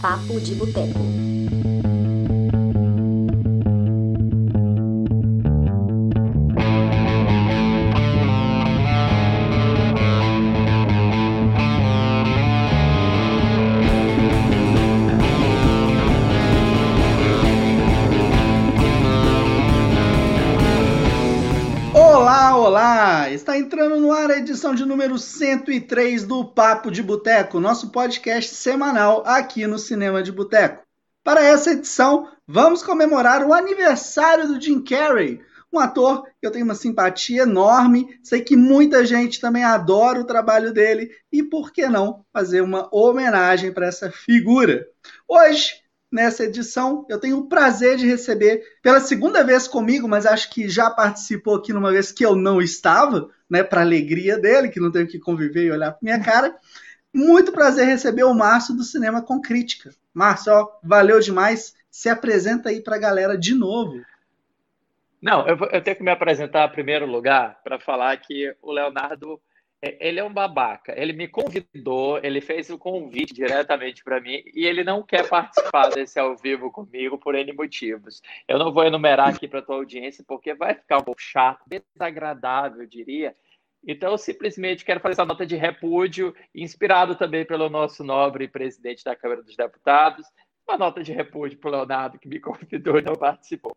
[0.00, 1.00] Papo de Boteco.
[21.94, 23.30] Olá, olá!
[23.30, 28.52] Está entrando no ar a edição de número 103 do Papo de Boteco, nosso podcast
[28.52, 30.84] semanal aqui no Cinema de Boteco.
[31.22, 35.40] Para essa edição, vamos comemorar o aniversário do Jim Carrey,
[35.72, 40.26] um ator que eu tenho uma simpatia enorme, sei que muita gente também adora o
[40.26, 44.84] trabalho dele e por que não fazer uma homenagem para essa figura.
[45.28, 45.74] Hoje
[46.16, 47.04] nessa edição.
[47.10, 51.56] Eu tenho o prazer de receber pela segunda vez comigo, mas acho que já participou
[51.56, 55.18] aqui numa vez que eu não estava, né, para alegria dele, que não tenho que
[55.18, 56.56] conviver e olhar para minha cara.
[57.12, 59.90] Muito prazer receber o Márcio do Cinema com Crítica.
[60.12, 61.74] Márcio, ó, valeu demais.
[61.90, 64.00] Se apresenta aí para a galera de novo.
[65.20, 69.40] Não, eu, eu tenho que me apresentar em primeiro lugar para falar que o Leonardo
[69.82, 70.94] ele é um babaca.
[70.98, 75.90] Ele me convidou, ele fez o convite diretamente para mim e ele não quer participar
[75.90, 78.22] desse ao vivo comigo por N motivos.
[78.48, 82.82] Eu não vou enumerar aqui para tua audiência porque vai ficar um pouco chato, desagradável,
[82.82, 83.36] eu diria.
[83.86, 89.04] Então, eu simplesmente quero fazer essa nota de repúdio, inspirado também pelo nosso nobre presidente
[89.04, 90.26] da Câmara dos Deputados,
[90.68, 93.76] uma nota de repúdio para o Leonardo, que me convidou e não participou.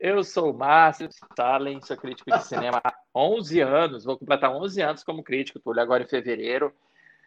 [0.00, 4.80] Eu sou o Márcio Stalin, sou crítico de cinema há 11 anos, vou completar 11
[4.80, 6.72] anos como crítico, Túlio, agora em fevereiro.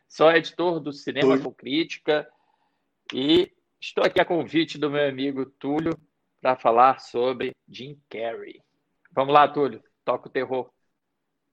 [0.07, 2.25] Sou editor do Cinema com Crítica
[3.13, 5.99] e estou aqui a convite do meu amigo Túlio
[6.41, 8.61] para falar sobre Jim Carrey.
[9.11, 10.69] Vamos lá, Túlio, toca o terror.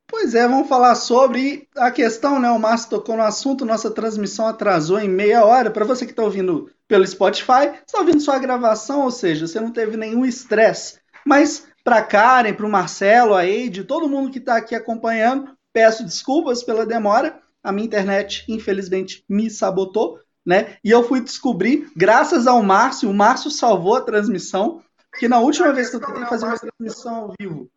[0.06, 2.48] Pois é, vamos falar sobre a questão, né?
[2.50, 5.70] O Márcio tocou no assunto, nossa transmissão atrasou em meia hora.
[5.70, 9.61] Para você que está ouvindo pelo Spotify, está ouvindo só a gravação, ou seja, você
[9.61, 14.39] não teve nenhum estresse mas para Karen, para o Marcelo, a Eide, todo mundo que
[14.39, 17.39] está aqui acompanhando, peço desculpas pela demora.
[17.62, 20.77] A minha internet, infelizmente, me sabotou, né?
[20.83, 24.83] E eu fui descobrir, graças ao Márcio, o Márcio salvou a transmissão,
[25.18, 27.70] que na última vez que eu tentei fazer uma transmissão ao vivo,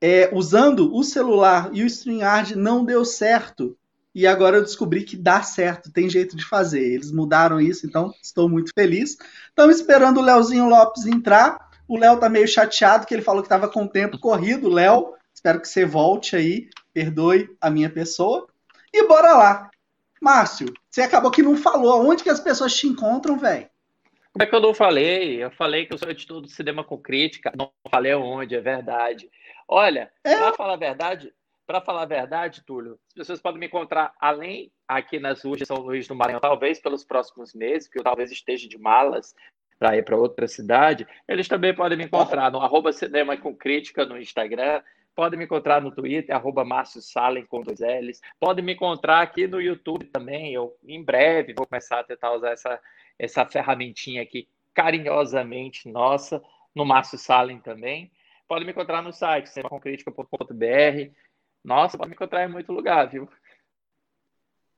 [0.00, 3.76] é, usando o celular e o StreamYard, não deu certo.
[4.14, 6.80] E agora eu descobri que dá certo, tem jeito de fazer.
[6.80, 9.18] Eles mudaram isso, então estou muito feliz.
[9.50, 11.65] Estamos esperando o Leozinho Lopes entrar.
[11.88, 14.68] O Léo tá meio chateado que ele falou que estava com o tempo corrido.
[14.68, 18.46] Léo, espero que você volte aí, perdoe a minha pessoa.
[18.92, 19.70] E bora lá.
[20.20, 22.08] Márcio, você acabou que não falou.
[22.08, 23.68] Onde que as pessoas te encontram, velho?
[24.32, 25.42] Como é que eu não falei?
[25.42, 27.52] Eu falei que eu sou editor do Cinema com Crítica.
[27.56, 29.30] Não falei onde, é verdade.
[29.68, 30.36] Olha, é.
[30.36, 31.32] para falar a verdade,
[31.66, 35.66] para falar a verdade, Túlio, as pessoas podem me encontrar além aqui nas ruas de
[35.66, 39.34] São Luís do Maranhão, talvez pelos próximos meses, porque eu talvez esteja de malas
[39.78, 44.04] para ir para outra cidade, eles também podem me encontrar no arroba cinema com crítica
[44.04, 44.82] no Instagram,
[45.14, 49.46] podem me encontrar no Twitter, arroba Márcio Salem com dois L's, podem me encontrar aqui
[49.46, 52.80] no YouTube também, eu em breve vou começar a tentar usar essa,
[53.18, 56.42] essa ferramentinha aqui carinhosamente nossa,
[56.74, 58.10] no Márcio Salem também,
[58.46, 61.12] podem me encontrar no site cinemacomcritica.com.br,
[61.64, 63.28] nossa, pode me encontrar em muito lugar, viu?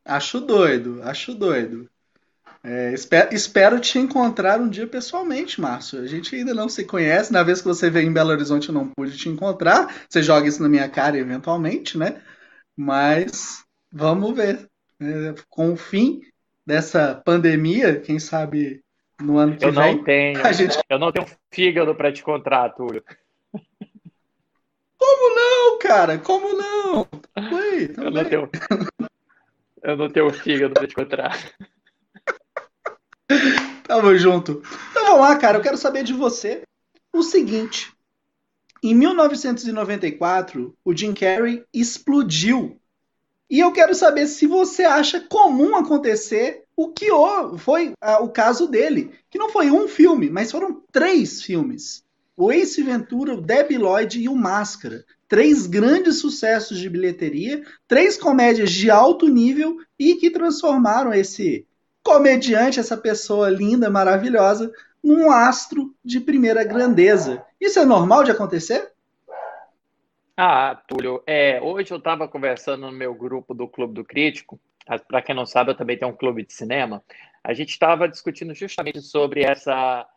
[0.05, 1.91] Acho doido, acho doido.
[2.63, 6.01] É, espero, espero, te encontrar um dia pessoalmente, Márcio.
[6.01, 7.33] A gente ainda não se conhece.
[7.33, 9.95] Na vez que você veio em Belo Horizonte, eu não pude te encontrar.
[10.09, 12.21] Você joga isso na minha cara eventualmente, né?
[12.77, 14.69] Mas vamos ver.
[15.01, 16.21] É, com o fim
[16.67, 18.83] dessa pandemia, quem sabe
[19.21, 19.97] no ano que eu vem.
[19.97, 20.77] Não tenho, a gente...
[20.89, 23.03] Eu não tenho fígado para te encontrar, Túlio.
[24.99, 26.19] Como não, cara?
[26.19, 27.09] Como não?
[27.53, 28.51] Oi, eu, não tenho...
[29.83, 31.39] eu não tenho fígado para te encontrar.
[33.85, 34.63] Tamo junto.
[34.91, 35.59] Então vamos lá, cara.
[35.59, 36.63] Eu quero saber de você
[37.13, 37.93] o seguinte.
[38.83, 42.81] Em 1994, o Jim Carrey explodiu.
[43.51, 47.09] E eu quero saber se você acha comum acontecer o que
[47.59, 49.11] foi o caso dele.
[49.31, 52.05] Que não foi um filme, mas foram três filmes.
[52.37, 55.05] O Ace Ventura, o Debbie Lloyd e o Máscara.
[55.27, 61.67] Três grandes sucessos de bilheteria, três comédias de alto nível e que transformaram esse
[62.09, 64.73] comediante, essa pessoa linda, maravilhosa,
[65.05, 67.45] num astro de primeira grandeza.
[67.61, 68.93] Isso é normal de acontecer?
[70.35, 74.59] Ah, Túlio, é, hoje eu estava conversando no meu grupo do Clube do Crítico.
[75.07, 77.05] Para quem não sabe, eu também tenho um clube de cinema.
[77.45, 80.09] A gente estava discutindo justamente sobre essa.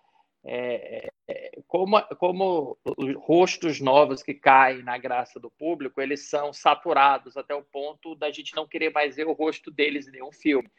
[0.45, 6.53] É, é, como, como os rostos novos que caem na graça do público, eles são
[6.53, 10.31] saturados até o ponto da gente não querer mais ver o rosto deles em nenhum
[10.31, 10.71] filme.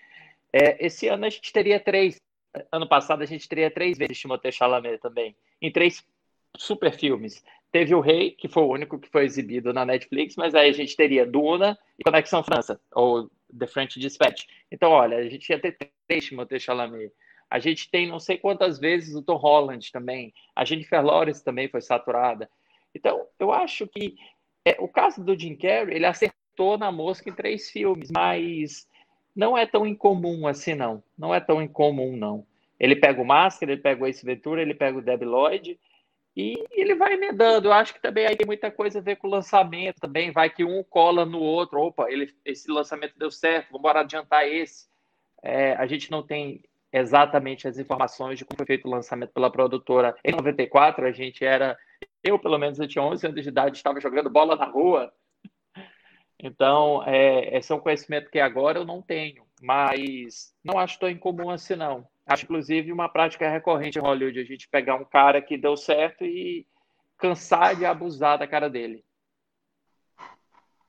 [0.52, 2.20] É, esse ano a gente teria três
[2.70, 6.04] ano passado a gente teria três vezes Timothée Chalamet também, em três
[6.56, 7.42] super filmes.
[7.70, 10.74] Teve O Rei, que foi o único que foi exibido na Netflix, mas aí a
[10.74, 14.44] gente teria Duna e Conexão França, ou The French Dispatch.
[14.70, 17.10] Então, olha, a gente ia ter três Timothée Chalamet.
[17.48, 20.34] A gente tem não sei quantas vezes o Tom Holland também.
[20.54, 22.50] A Jennifer Lawrence também foi saturada.
[22.94, 24.16] Então, eu acho que
[24.66, 28.86] é, o caso do Jim Carrey, ele acertou na mosca em três filmes, mas
[29.34, 31.02] não é tão incomum assim, não.
[31.16, 32.46] Não é tão incomum, não.
[32.78, 35.78] Ele pega o Máscara, ele pega o Ace Ventura, ele pega o Debi Lloyd
[36.36, 37.68] e ele vai emendando.
[37.68, 40.32] Eu acho que também aí tem muita coisa a ver com o lançamento também.
[40.32, 41.80] Vai que um cola no outro.
[41.80, 44.86] Opa, ele, esse lançamento deu certo, vamos adiantar esse.
[45.42, 49.50] É, a gente não tem exatamente as informações de como foi feito o lançamento pela
[49.50, 50.16] produtora.
[50.24, 51.78] Em 94, a gente era.
[52.22, 55.12] Eu, pelo menos, eu tinha 11 anos de idade, estava jogando bola na rua.
[56.38, 61.08] Então, é, esse é um conhecimento que agora eu não tenho, mas não acho tão
[61.08, 62.06] incomum assim, não.
[62.26, 66.24] Acho, inclusive, uma prática recorrente em Hollywood, a gente pegar um cara que deu certo
[66.24, 66.66] e
[67.18, 69.04] cansar de abusar da cara dele.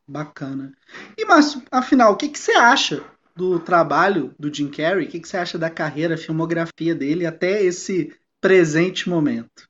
[0.08, 0.74] Bacana.
[1.18, 3.04] E, Márcio, afinal, o que, que você acha
[3.36, 5.06] do trabalho do Jim Carrey?
[5.06, 9.70] O que, que você acha da carreira, filmografia dele até esse presente momento?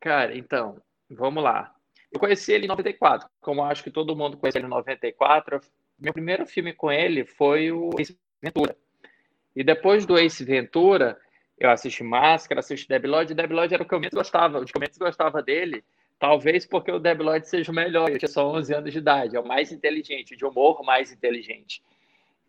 [0.00, 1.75] Cara, então, vamos lá.
[2.16, 5.60] Eu conheci ele em 94, como acho que todo mundo conhece ele em 94.
[5.98, 8.74] Meu primeiro filme com ele foi o Ace Ventura.
[9.54, 11.20] E depois do Ace Ventura,
[11.58, 13.34] eu assisti Máscara, assisti Debi Lloyd.
[13.34, 15.84] Debi Lloyd era o que eu menos gostava, o que eu menos gostava dele,
[16.18, 18.08] talvez porque o Debi Lloyd seja o melhor.
[18.08, 21.82] Eu tinha só 11 anos de idade, é o mais inteligente, de humor mais inteligente.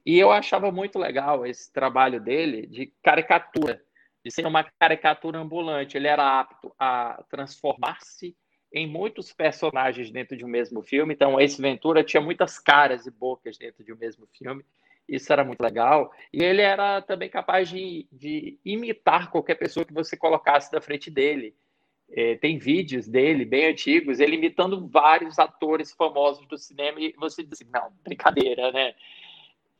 [0.05, 3.83] E eu achava muito legal esse trabalho dele de caricatura,
[4.23, 5.97] de ser uma caricatura ambulante.
[5.97, 8.33] Ele era apto a transformar-se
[8.77, 11.13] em muitos personagens dentro de um mesmo filme.
[11.13, 14.63] Então, esse Ventura tinha muitas caras e bocas dentro de um mesmo filme.
[15.07, 16.11] Isso era muito legal.
[16.33, 21.09] E ele era também capaz de, de imitar qualquer pessoa que você colocasse da frente
[21.09, 21.55] dele.
[22.09, 26.99] É, tem vídeos dele, bem antigos, ele imitando vários atores famosos do cinema.
[26.99, 28.93] E você diz assim, não, brincadeira, né?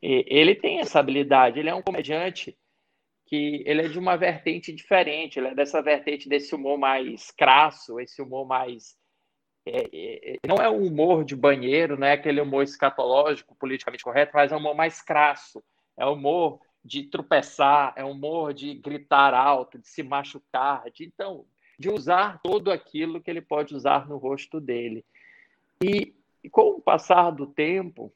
[0.02, 1.60] E ele tem essa habilidade.
[1.60, 2.58] Ele é um comediante
[3.28, 5.38] que ele é de uma vertente diferente.
[5.38, 8.98] Ele é dessa vertente desse humor mais crasso, esse humor mais
[9.68, 14.04] é, é, é, não é um humor de banheiro, não é aquele humor escatológico, politicamente
[14.04, 15.62] correto, mas é um humor mais crasso,
[15.98, 21.04] é um humor de tropeçar, é um humor de gritar alto, de se machucar, de
[21.04, 21.46] então
[21.78, 25.06] de usar todo aquilo que ele pode usar no rosto dele.
[25.84, 28.12] E, e com o passar do tempo,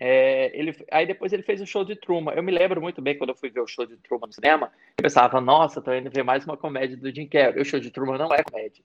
[0.00, 2.32] é, ele, aí depois ele fez o show de Truman.
[2.32, 4.72] Eu me lembro muito bem quando eu fui ver o show de Truman no cinema,
[4.96, 7.60] eu pensava, nossa, tô indo ver mais uma comédia do Jim Carrey.
[7.60, 8.82] O show de Truman não é comédia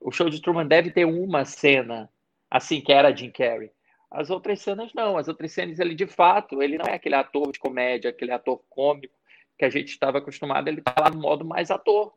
[0.00, 2.10] o show de Truman deve ter uma cena
[2.50, 3.70] assim que era Jim Carrey.
[4.10, 7.52] As outras cenas não, as outras cenas ele de fato, ele não é aquele ator
[7.52, 9.14] de comédia, aquele ator cômico
[9.56, 12.14] que a gente estava acostumado, ele está lá no modo mais ator.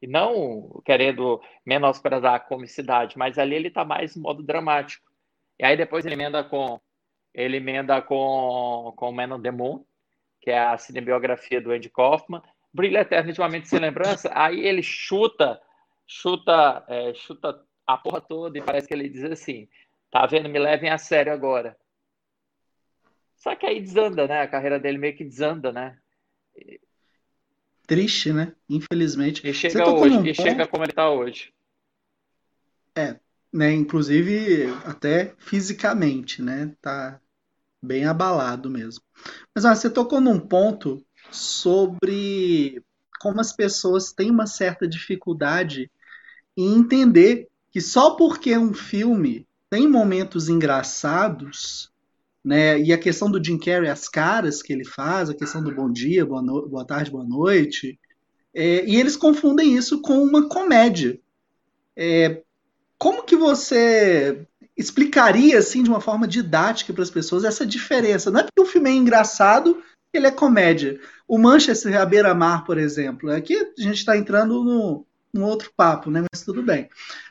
[0.00, 5.04] E não querendo menosprezar a comicidade, mas ali ele está mais no modo dramático.
[5.58, 6.78] E aí depois ele emenda com
[7.36, 9.84] ele emenda com com Man on the Moon,
[10.40, 12.42] que é a cinebiografia do Andy Kaufman,
[12.74, 15.60] Brilha Eterno de uma Mente Sem Lembrança, aí ele chuta
[16.06, 19.68] chuta, é, chuta a porra toda e parece que ele diz assim:
[20.10, 20.48] tá vendo?
[20.48, 21.76] Me levem a sério agora.
[23.36, 24.40] Só que aí desanda, né?
[24.40, 25.98] A carreira dele meio que desanda, né?
[27.86, 28.54] Triste, né?
[28.68, 29.46] Infelizmente.
[29.46, 31.52] E chega hoje, e chega como ele tá hoje.
[32.96, 33.20] É,
[33.52, 33.72] né?
[33.72, 36.74] Inclusive até fisicamente, né?
[36.80, 37.20] Tá
[37.82, 39.02] bem abalado mesmo.
[39.54, 42.82] Mas ó, você tocou num ponto sobre
[43.20, 45.90] como as pessoas têm uma certa dificuldade
[46.56, 51.90] e entender que só porque um filme tem momentos engraçados,
[52.44, 52.80] né?
[52.80, 55.90] E a questão do Jim Carrey, as caras que ele faz, a questão do bom
[55.90, 56.68] dia, boa, no...
[56.68, 57.98] boa tarde, boa noite,
[58.54, 61.20] é, e eles confundem isso com uma comédia.
[61.94, 62.42] É,
[62.96, 68.30] como que você explicaria assim de uma forma didática para as pessoas essa diferença?
[68.30, 69.82] Não é porque o filme é engraçado
[70.16, 70.98] ele é comédia.
[71.28, 76.10] O Manchester à beira-mar, por exemplo, aqui a gente está entrando no, um outro papo,
[76.10, 76.24] né?
[76.32, 76.88] Mas tudo bem.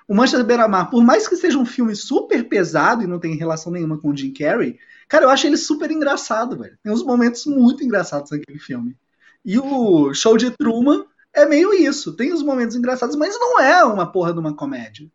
[0.08, 3.72] O Manchester Beira-Mar, por mais que seja um filme super pesado e não tem relação
[3.72, 6.78] nenhuma com o Jim Carrey, cara, eu acho ele super engraçado, velho.
[6.84, 8.96] Tem uns momentos muito engraçados naquele filme.
[9.44, 12.16] E o show de Truman é meio isso.
[12.16, 15.10] Tem os momentos engraçados, mas não é uma porra de uma comédia.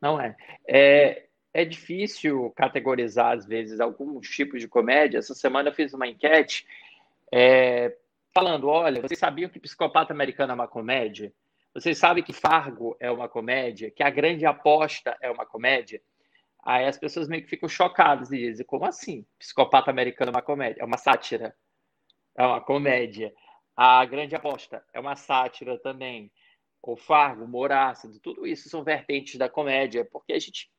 [0.00, 0.36] Não é.
[0.66, 5.18] É, é difícil categorizar, às vezes, alguns tipos de comédia.
[5.18, 6.66] Essa semana eu fiz uma enquete
[7.32, 7.96] é,
[8.34, 11.32] falando: olha, vocês sabiam que Psicopata Americano é uma comédia?
[11.74, 13.90] Vocês sabem que Fargo é uma comédia?
[13.90, 16.00] Que A Grande Aposta é uma comédia?
[16.62, 19.24] Aí as pessoas meio que ficam chocadas e dizem: como assim?
[19.38, 20.82] Psicopata Americano é uma comédia?
[20.82, 21.54] É uma sátira.
[22.36, 23.32] é uma comédia.
[23.76, 26.30] A Grande Aposta é uma sátira também.
[26.82, 27.70] O Fargo, humor
[28.22, 30.70] tudo isso são vertentes da comédia, porque a gente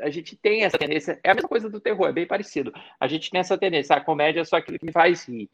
[0.00, 2.72] a gente tem essa tendência, é a mesma coisa do terror, é bem parecido.
[3.00, 5.50] A gente tem essa tendência, a comédia é só aquilo que me faz rir.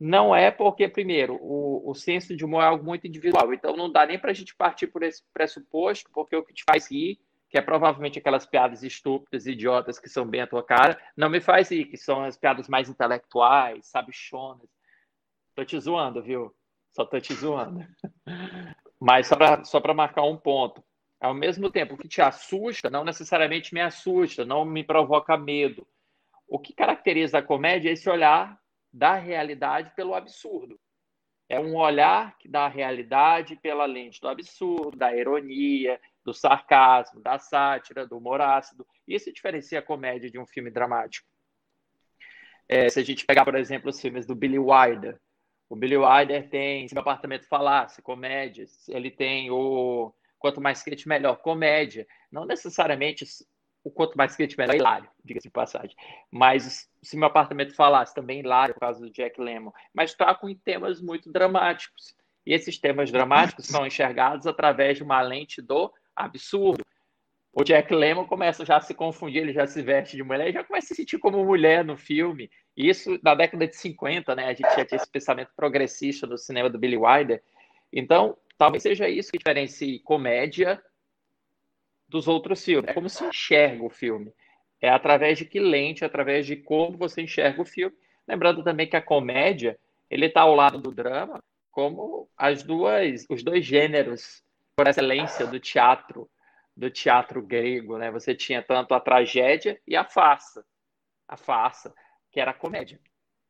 [0.00, 3.90] Não é porque, primeiro, o, o senso de humor é algo muito individual, então não
[3.90, 7.20] dá nem para a gente partir por esse pressuposto, porque o que te faz rir,
[7.48, 11.40] que é provavelmente aquelas piadas estúpidas, idiotas que são bem a tua cara, não me
[11.40, 14.68] faz rir, que são as piadas mais intelectuais, sabichonas.
[15.54, 16.52] Tô te zoando, viu?
[16.92, 17.86] Só tô te zoando.
[19.04, 20.80] Mas só para só marcar um ponto.
[21.20, 25.84] Ao mesmo tempo, que te assusta não necessariamente me assusta, não me provoca medo.
[26.46, 28.56] O que caracteriza a comédia é esse olhar
[28.92, 30.78] da realidade pelo absurdo.
[31.48, 37.20] É um olhar que dá a realidade pela lente do absurdo, da ironia, do sarcasmo,
[37.20, 38.86] da sátira, do humor ácido.
[39.06, 41.26] Isso diferencia a comédia de um filme dramático.
[42.68, 45.20] É, se a gente pegar, por exemplo, os filmes do Billy Wilder,
[45.72, 48.86] o Billy Wilder tem Seu Apartamento Falasse, comédias.
[48.90, 51.36] Ele tem o quanto mais quente, melhor.
[51.36, 53.24] Comédia, não necessariamente
[53.82, 55.96] o quanto mais quente, melhor, é hilário, diga-se de passagem.
[56.30, 59.72] Mas se meu apartamento falasse, também hilário, por causa do Jack Lemmon.
[59.94, 62.14] Mas está com temas muito dramáticos.
[62.44, 66.84] E esses temas dramáticos são enxergados através de uma lente do absurdo.
[67.52, 70.64] O Jack Lemmon começa já a se confundir, ele já se veste de mulher, já
[70.64, 72.50] começa a se sentir como mulher no filme.
[72.76, 74.46] Isso na década de 50, né?
[74.46, 77.42] A gente já tinha esse pensamento progressista no cinema do Billy Wilder.
[77.92, 80.80] Então, Talvez seja isso que diferencie comédia
[82.08, 82.88] dos outros filmes.
[82.88, 84.32] É como se enxerga o filme.
[84.80, 87.96] É através de que lente, através de como você enxerga o filme.
[88.24, 89.76] Lembrando também que a comédia,
[90.08, 91.42] ele está ao lado do drama,
[91.72, 94.44] como as duas, os dois gêneros
[94.76, 96.30] por excelência do teatro,
[96.76, 98.10] do teatro grego, né?
[98.10, 100.64] Você tinha tanto a tragédia e a farsa.
[101.28, 101.94] A farsa,
[102.30, 103.00] que era a comédia.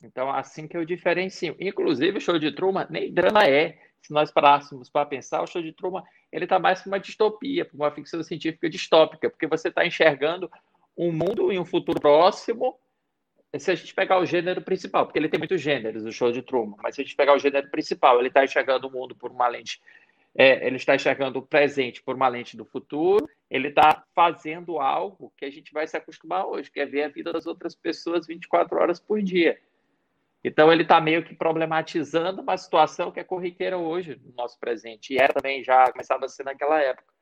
[0.02, 1.56] Então, assim que eu diferencio.
[1.60, 5.62] Inclusive, o show de Truman nem drama é se nós parássemos para pensar, o show
[5.62, 9.68] de Truman ele está mais para uma distopia, para uma ficção científica distópica, porque você
[9.68, 10.50] está enxergando
[10.96, 12.76] um mundo em um futuro próximo.
[13.56, 16.42] Se a gente pegar o gênero principal, porque ele tem muitos gêneros, o show de
[16.42, 19.30] Truman, mas se a gente pegar o gênero principal, ele está enxergando o mundo por
[19.30, 19.80] uma lente,
[20.34, 25.32] é, ele está enxergando o presente por uma lente do futuro, ele está fazendo algo
[25.36, 28.26] que a gente vai se acostumar hoje, que é ver a vida das outras pessoas
[28.26, 29.58] 24 horas por dia.
[30.44, 35.12] Então, ele está meio que problematizando uma situação que é corriqueira hoje no nosso presente,
[35.12, 37.12] e era também já começava a ser naquela época.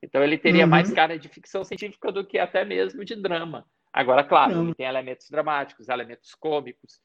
[0.00, 0.70] Então, ele teria uhum.
[0.70, 3.66] mais cara de ficção científica do que até mesmo de drama.
[3.92, 7.00] Agora, claro, ele tem elementos dramáticos, elementos cômicos.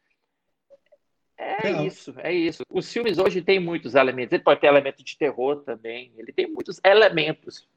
[1.37, 1.85] É Não.
[1.85, 2.63] isso, é isso.
[2.69, 4.33] Os filmes hoje têm muitos elementos.
[4.33, 6.11] Ele pode ter elemento de terror também.
[6.17, 7.67] Ele tem muitos elementos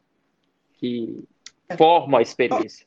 [0.75, 1.23] que
[1.69, 1.77] é.
[1.77, 2.87] formam a experiência.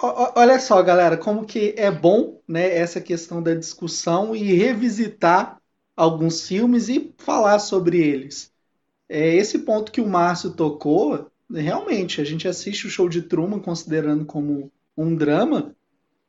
[0.00, 5.60] Olha só, galera, como que é bom, né, essa questão da discussão e revisitar
[5.96, 8.52] alguns filmes e falar sobre eles.
[9.08, 13.58] É esse ponto que o Márcio tocou, realmente, a gente assiste o show de Truman
[13.58, 15.74] considerando como um drama,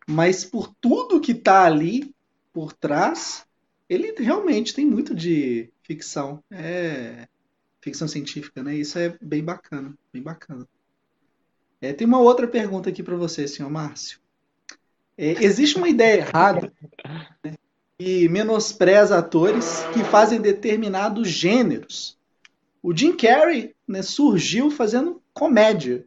[0.08, 2.12] mas por tudo que está ali
[2.54, 3.46] por trás,
[3.90, 7.28] ele realmente tem muito de ficção, é
[7.82, 8.76] ficção científica, né?
[8.76, 10.68] Isso é bem bacana, bem bacana.
[11.82, 14.20] É, tem uma outra pergunta aqui para você, senhor Márcio.
[15.18, 16.72] É, existe uma ideia errada
[17.44, 17.56] né,
[17.98, 22.18] e menospreza atores que fazem determinados gêneros.
[22.82, 26.06] O Jim Carrey né, surgiu fazendo comédia.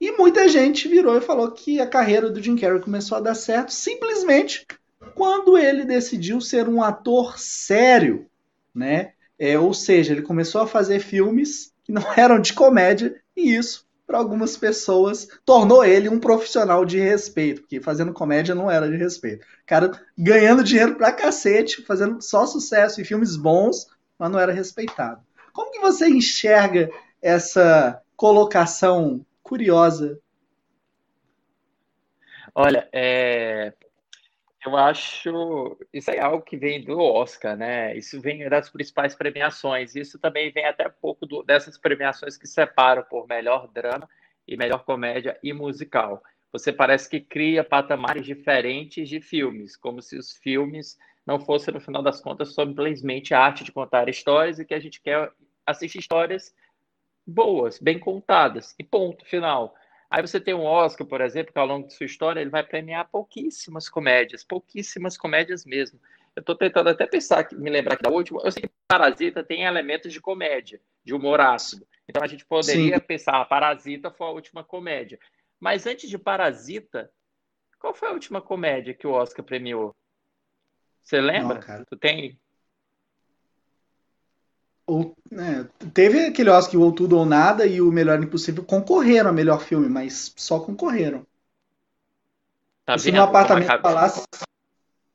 [0.00, 3.34] E muita gente virou e falou que a carreira do Jim Carrey começou a dar
[3.34, 4.66] certo simplesmente
[5.14, 8.26] quando ele decidiu ser um ator sério,
[8.74, 9.12] né?
[9.38, 13.84] É, ou seja, ele começou a fazer filmes que não eram de comédia e isso
[14.06, 18.96] para algumas pessoas, tornou ele um profissional de respeito, porque fazendo comédia não era de
[18.96, 19.46] respeito.
[19.66, 23.86] Cara ganhando dinheiro pra cacete, fazendo só sucesso em filmes bons,
[24.18, 25.22] mas não era respeitado.
[25.52, 26.90] Como que você enxerga
[27.22, 30.18] essa colocação curiosa?
[32.54, 33.72] Olha, é,
[34.64, 37.96] eu acho isso é algo que vem do Oscar, né?
[37.96, 39.94] Isso vem das principais premiações.
[39.94, 44.08] Isso também vem até pouco do, dessas premiações que separam por melhor drama
[44.46, 46.22] e melhor comédia e musical.
[46.52, 51.80] Você parece que cria patamares diferentes de filmes, como se os filmes não fossem, no
[51.80, 55.30] final das contas, simplesmente a arte de contar histórias e que a gente quer
[55.66, 56.54] assistir histórias
[57.26, 59.74] boas, bem contadas, e ponto final.
[60.14, 62.62] Aí você tem um Oscar, por exemplo, que ao longo de sua história ele vai
[62.62, 65.98] premiar pouquíssimas comédias, pouquíssimas comédias mesmo.
[66.36, 68.40] Eu estou tentando até pensar, me lembrar que da última.
[68.44, 71.84] Eu sei que Parasita tem elementos de comédia, de humor ácido.
[72.08, 73.04] Então a gente poderia Sim.
[73.04, 75.18] pensar, ah, Parasita foi a última comédia.
[75.58, 77.10] Mas antes de Parasita,
[77.80, 79.96] qual foi a última comédia que o Oscar premiou?
[81.02, 81.58] Você lembra?
[81.58, 81.84] Não.
[81.86, 82.38] Tu tem.
[84.86, 89.32] Ou, né, teve aquele Oscar ou Tudo ou Nada e o Melhor Impossível concorreram a
[89.32, 91.26] melhor filme, mas só concorreram.
[92.84, 94.22] Tá se meu apartamento falasse.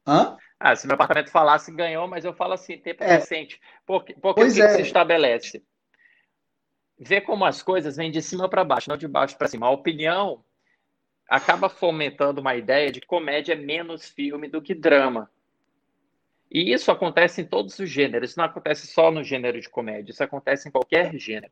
[0.08, 0.38] Hã?
[0.60, 3.16] Ah, se meu apartamento falasse, ganhou, mas eu falo assim, tempo é.
[3.16, 3.62] recente.
[3.86, 4.68] Porque, porque pois o que, é.
[4.68, 5.64] que se estabelece?
[6.98, 9.68] Vê como as coisas vêm de cima para baixo, não de baixo para cima.
[9.68, 10.44] A opinião
[11.30, 15.32] acaba fomentando uma ideia de que comédia é menos filme do que drama.
[16.52, 20.12] E isso acontece em todos os gêneros, isso não acontece só no gênero de comédia,
[20.12, 21.52] isso acontece em qualquer gênero.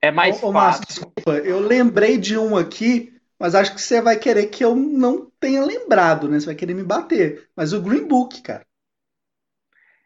[0.00, 0.80] É mais ô, ô, fácil.
[0.80, 4.76] Márcio, desculpa, eu lembrei de um aqui, mas acho que você vai querer que eu
[4.76, 6.38] não tenha lembrado, né?
[6.38, 7.48] Você vai querer me bater.
[7.56, 8.64] Mas o Green Book, cara.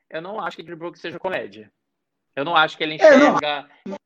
[0.08, 1.70] Eu não acho que Green Book seja comédia.
[2.34, 3.68] Eu não acho que ele enxerga.
[3.86, 3.96] É, não,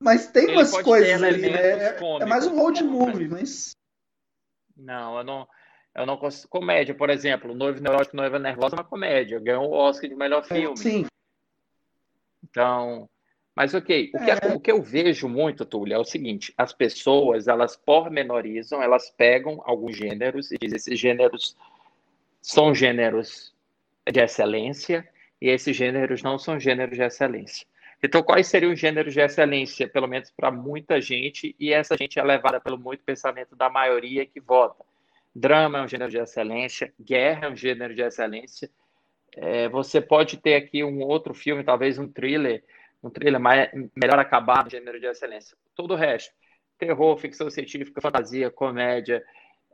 [0.00, 1.60] mas tem umas coisas ali, né?
[1.60, 3.72] É, é mais um road movie, mas.
[4.76, 5.48] Não, eu não.
[5.94, 6.48] Eu não consigo.
[6.48, 9.40] Comédia, por exemplo, Noivo Neurótico, Noiva Nervosa é uma comédia.
[9.40, 10.76] Ganhou o Oscar de melhor é, filme.
[10.76, 11.06] Sim.
[12.42, 13.08] Então.
[13.54, 14.12] Mas, ok.
[14.14, 14.54] O que, é.
[14.54, 19.60] o que eu vejo muito, Túlio, é o seguinte: as pessoas, elas pormenorizam, elas pegam
[19.64, 21.56] alguns gêneros e dizem esses gêneros
[22.40, 23.52] são gêneros
[24.10, 25.06] de excelência
[25.40, 27.66] e esses gêneros não são gêneros de excelência.
[28.02, 32.18] Então, quais seriam os gêneros de excelência, pelo menos para muita gente, e essa gente
[32.18, 34.84] é levada pelo muito pensamento da maioria que vota?
[35.38, 38.68] Drama é um gênero de excelência, guerra é um gênero de excelência.
[39.36, 42.64] É, você pode ter aqui um outro filme, talvez um thriller,
[43.02, 45.56] um thriller mais, melhor acabado, gênero de excelência.
[45.76, 46.34] Todo o resto,
[46.76, 49.24] terror, ficção científica, fantasia, comédia,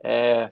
[0.03, 0.51] é,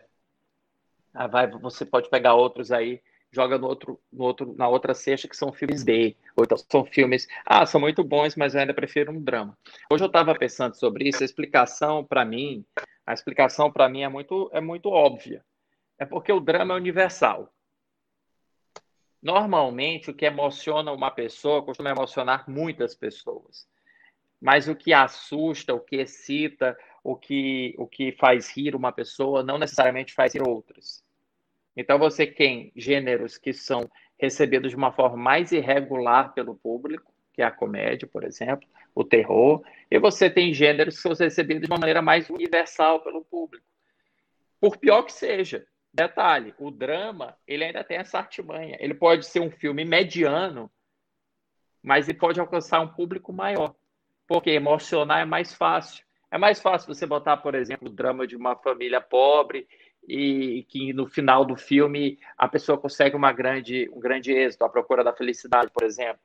[1.13, 2.99] ah, vai, você pode pegar outros aí
[3.33, 6.15] joga no outro, no outro, na outra cesta, que são filmes B.
[6.35, 9.57] Ou então são filmes, ah, são muito bons, mas eu ainda prefiro um drama.
[9.91, 12.63] Hoje eu estava pensando sobre isso, a explicação para mim,
[13.05, 15.43] a explicação para mim é muito, é muito óbvia.
[15.97, 17.53] É porque o drama é universal.
[19.21, 23.67] Normalmente, o que emociona uma pessoa costuma emocionar muitas pessoas.
[24.41, 29.43] Mas o que assusta, o que excita, o que, o que faz rir uma pessoa,
[29.43, 31.03] não necessariamente faz rir outras.
[31.75, 33.89] Então você tem gêneros que são
[34.19, 39.03] recebidos de uma forma mais irregular pelo público, que é a comédia, por exemplo, o
[39.03, 43.65] terror, e você tem gêneros que são recebidos de uma maneira mais universal pelo público.
[44.61, 48.77] Por pior que seja, detalhe, o drama, ele ainda tem essa artimanha.
[48.79, 50.71] Ele pode ser um filme mediano,
[51.81, 53.75] mas ele pode alcançar um público maior,
[54.27, 56.05] porque emocionar é mais fácil.
[56.31, 59.67] É mais fácil você botar, por exemplo, o drama de uma família pobre
[60.07, 64.69] e que no final do filme a pessoa consegue uma grande, um grande êxito, a
[64.69, 66.19] procura da felicidade, por exemplo.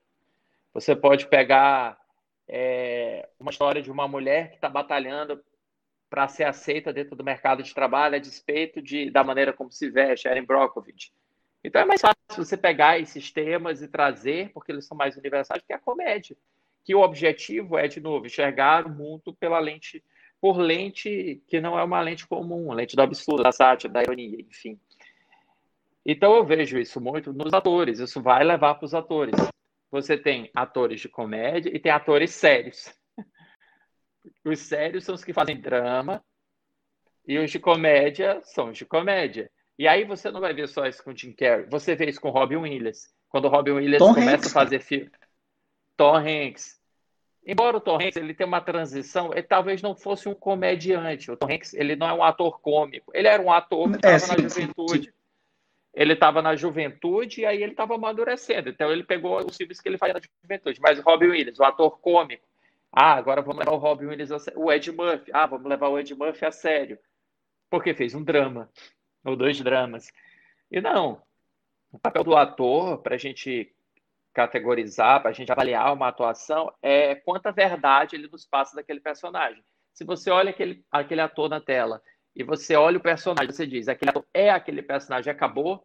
[0.73, 1.99] Você pode pegar
[2.47, 5.43] é, uma história de uma mulher que está batalhando
[6.09, 9.91] para ser aceita dentro do mercado de trabalho a despeito de, da maneira como se
[9.91, 11.13] veste, Erin Brockovich.
[11.63, 15.63] Então é mais fácil você pegar esses temas e trazer, porque eles são mais universais,
[15.67, 16.37] que a comédia.
[16.85, 20.03] Que o objetivo é, de novo, enxergar o mundo pela lente
[20.41, 24.41] por lente que não é uma lente comum, lente do absurdo, da sátira, da ironia,
[24.41, 24.79] enfim.
[26.07, 29.35] Então eu vejo isso muito nos atores, isso vai levar para os atores.
[29.91, 32.93] Você tem atores de comédia e tem atores sérios.
[34.45, 36.23] Os sérios são os que fazem drama
[37.27, 39.51] e os de comédia são os de comédia.
[39.79, 42.31] E aí você não vai ver só isso com Jim Carrey, você vê isso com
[42.31, 43.09] Robin Williams.
[43.29, 44.51] Quando o Robin Williams Tom começa Hanks.
[44.51, 45.11] a fazer filme.
[45.97, 46.79] Tom Hanks,
[47.49, 51.31] Embora o Tom Hanks ele tenha uma transição, ele talvez não fosse um comediante.
[51.31, 53.11] O Tom Hanks ele não é um ator cômico.
[53.15, 55.07] Ele era um ator que estava é, na juventude.
[55.07, 55.18] Sim.
[55.95, 58.69] Ele estava na juventude e aí ele estava amadurecendo.
[58.69, 60.81] Então ele pegou os filmes que ele fazia na juventude.
[60.81, 62.47] Mas Robin Williams, o ator cômico.
[62.93, 64.61] Ah, agora vamos levar o Robin Williams a sério.
[64.61, 65.31] O Ed Murphy.
[65.33, 66.99] Ah, vamos levar o Ed Murphy a sério.
[67.71, 68.71] Porque fez um drama.
[69.25, 70.09] Ou dois dramas.
[70.71, 71.23] E não.
[71.91, 73.75] O papel do ator, para a gente
[74.33, 79.63] categorizar, para a gente avaliar uma atuação, é quanta verdade ele nos passa daquele personagem.
[79.93, 82.01] Se você olha aquele, aquele ator na tela
[82.39, 85.85] e você olha o personagem, você diz, aquele é aquele personagem, acabou,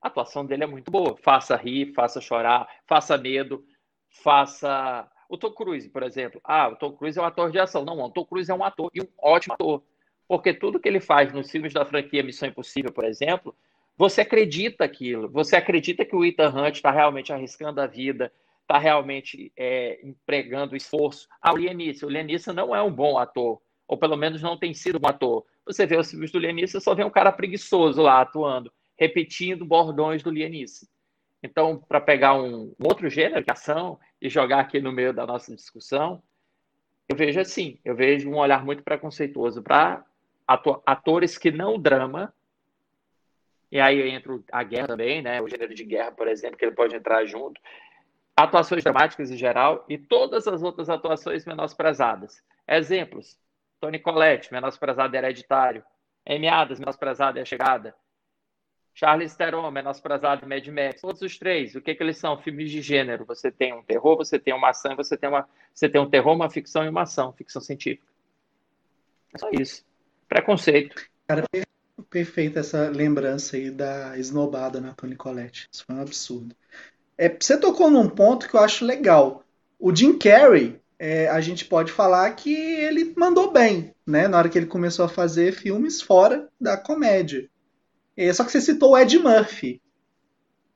[0.00, 1.14] a atuação dele é muito boa.
[1.18, 3.62] Faça rir, faça chorar, faça medo,
[4.08, 5.06] faça.
[5.28, 6.40] O Tom Cruise, por exemplo.
[6.42, 7.84] Ah, o Tom Cruise é um ator de ação.
[7.84, 9.82] Não, o Tom Cruise é um ator e um ótimo ator.
[10.26, 13.54] Porque tudo que ele faz nos filmes da franquia Missão Impossível, por exemplo,
[13.98, 18.78] você acredita aquilo, você acredita que o Ethan Hunt está realmente arriscando a vida, está
[18.78, 21.28] realmente é, empregando esforço.
[21.38, 24.72] Ah, o Lianice, o Lianice não é um bom ator, ou pelo menos não tem
[24.72, 25.44] sido um ator.
[25.66, 30.22] Você vê os filmes do Lianice, só vê um cara preguiçoso lá atuando, repetindo bordões
[30.22, 30.88] do Lianice.
[31.42, 35.26] Então, para pegar um, um, outro gênero de ação e jogar aqui no meio da
[35.26, 36.22] nossa discussão,
[37.08, 40.04] eu vejo assim, eu vejo um olhar muito preconceituoso para
[40.46, 42.32] atores que não drama
[43.70, 45.40] E aí entra a guerra também, né?
[45.40, 47.60] O gênero de guerra, por exemplo, que ele pode entrar junto.
[48.36, 52.42] Atuações dramáticas em geral e todas as outras atuações menosprezadas.
[52.68, 53.38] Exemplos:
[53.86, 55.84] Tony Collette, menosprezado hereditário.
[56.28, 57.94] Amy Adams, menosprezado e a chegada.
[58.92, 61.00] Charles Theron, menosprezado Mad Max.
[61.00, 62.36] Todos os três, o que, que eles são?
[62.36, 63.24] Filmes de gênero.
[63.26, 66.34] Você tem um terror, você tem uma ação, você tem, uma, você tem um terror,
[66.34, 68.10] uma ficção e uma ação, ficção científica.
[69.32, 69.84] É só isso.
[70.28, 71.08] Preconceito.
[71.28, 71.44] Cara,
[72.10, 75.68] perfeita essa lembrança aí da esnobada na Tony Collette.
[75.70, 76.56] Isso foi um absurdo.
[77.16, 79.44] É, você tocou num ponto que eu acho legal.
[79.78, 84.28] O Jim Carrey, é, a gente pode falar que ele mandou bem, né?
[84.28, 87.48] Na hora que ele começou a fazer filmes fora da comédia.
[88.16, 89.80] É, só que você citou o Ed Murphy.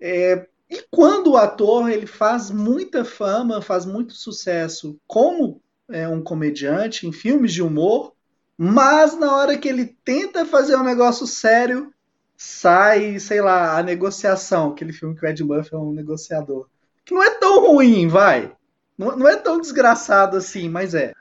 [0.01, 6.23] É, e quando o ator ele faz muita fama, faz muito sucesso como é, um
[6.23, 8.13] comediante em filmes de humor,
[8.57, 11.93] mas na hora que ele tenta fazer um negócio sério,
[12.37, 16.69] sai, sei lá, a negociação, aquele filme que o Ed Murphy é um negociador.
[17.05, 18.55] Que não é tão ruim, vai.
[19.01, 21.15] Não, não é tão desgraçado assim, mas é.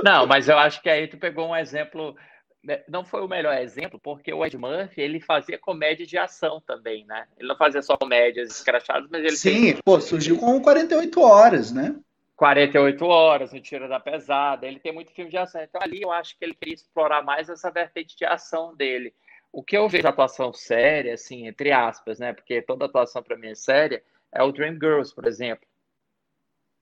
[0.00, 2.14] Não, mas eu acho que aí tu pegou um exemplo.
[2.62, 6.62] Né, não foi o melhor exemplo, porque o Ed Murphy ele fazia comédia de ação
[6.64, 7.26] também, né?
[7.36, 9.36] Ele não fazia só comédias escrachadas, mas ele.
[9.36, 11.96] Sim, pô, surgiu com 48 horas, né?
[12.36, 14.64] 48 horas, no Tiro da Pesada.
[14.64, 15.60] Ele tem muito filme de ação.
[15.60, 19.12] Então, ali eu acho que ele queria explorar mais essa vertente de ação dele.
[19.52, 22.32] O que eu vejo atuação séria, assim, entre aspas, né?
[22.32, 25.67] Porque toda atuação para mim é séria, é o Dream Girls, por exemplo.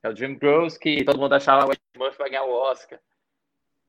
[0.07, 3.01] É o Dream Girls que todo mundo achava que o Murphy vai ganhar o Oscar.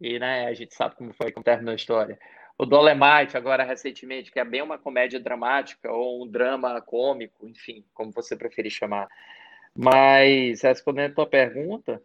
[0.01, 2.19] E, né, a gente sabe como foi, como terminou a história.
[2.57, 7.85] O Dolemite, agora recentemente, que é bem uma comédia dramática ou um drama cômico, enfim,
[7.93, 9.07] como você preferir chamar.
[9.75, 12.01] Mas, respondendo a tua pergunta,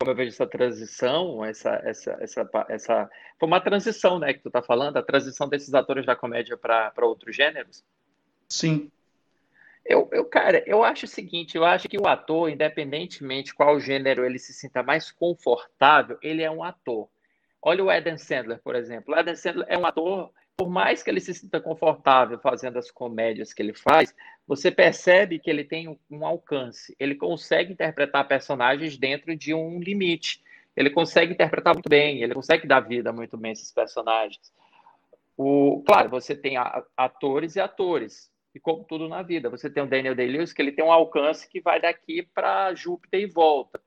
[0.00, 4.48] como eu vejo essa transição, essa, essa, essa, essa foi uma transição, né, que tu
[4.48, 7.84] está falando, a transição desses atores da comédia para outros gêneros?
[8.48, 8.90] Sim.
[9.84, 14.24] Eu, eu, cara, eu acho o seguinte, eu acho que o ator, independentemente qual gênero
[14.24, 17.08] ele se sinta mais confortável, ele é um ator.
[17.60, 19.14] Olha o Adam Sandler, por exemplo.
[19.14, 22.90] O Adam Sandler é um ator por mais que ele se sinta confortável fazendo as
[22.90, 24.14] comédias que ele faz,
[24.46, 26.94] você percebe que ele tem um alcance.
[26.98, 30.42] Ele consegue interpretar personagens dentro de um limite.
[30.76, 34.52] Ele consegue interpretar muito bem, ele consegue dar vida muito bem a esses personagens.
[35.36, 36.56] O, claro, você tem
[36.96, 40.72] atores e atores, e como tudo na vida, você tem o Daniel Day-Lewis, que ele
[40.72, 43.80] tem um alcance que vai daqui para Júpiter e volta.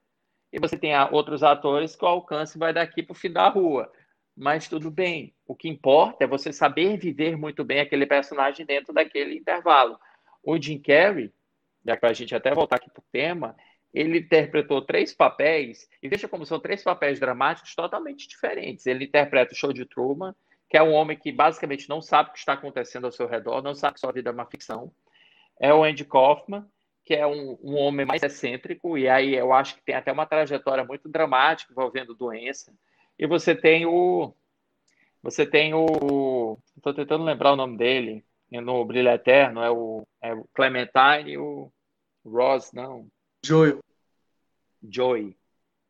[0.52, 3.92] E você tem outros atores que o alcance vai daqui para o fim da rua
[4.36, 5.34] mas tudo bem.
[5.48, 9.98] O que importa é você saber viver muito bem aquele personagem dentro daquele intervalo.
[10.44, 11.34] O Jim Carrey,
[11.86, 13.56] já para a gente até voltar aqui para o tema,
[13.94, 18.86] ele interpretou três papéis, e veja como são três papéis dramáticos totalmente diferentes.
[18.86, 20.36] Ele interpreta o show de Truman,
[20.76, 23.62] que é um homem que basicamente não sabe o que está acontecendo ao seu redor,
[23.62, 24.92] não sabe que sua vida é uma ficção.
[25.58, 26.70] É o Andy Kaufman,
[27.06, 30.26] que é um, um homem mais excêntrico, e aí eu acho que tem até uma
[30.26, 32.74] trajetória muito dramática envolvendo doença.
[33.18, 34.36] E você tem o.
[35.24, 36.60] Você tem o.
[36.76, 38.26] Estou tentando lembrar o nome dele.
[38.52, 41.72] No Brilho Eterno, é o, é o Clementine e o
[42.26, 43.08] Ross, não.
[43.46, 43.80] Joel.
[44.84, 45.38] Joey.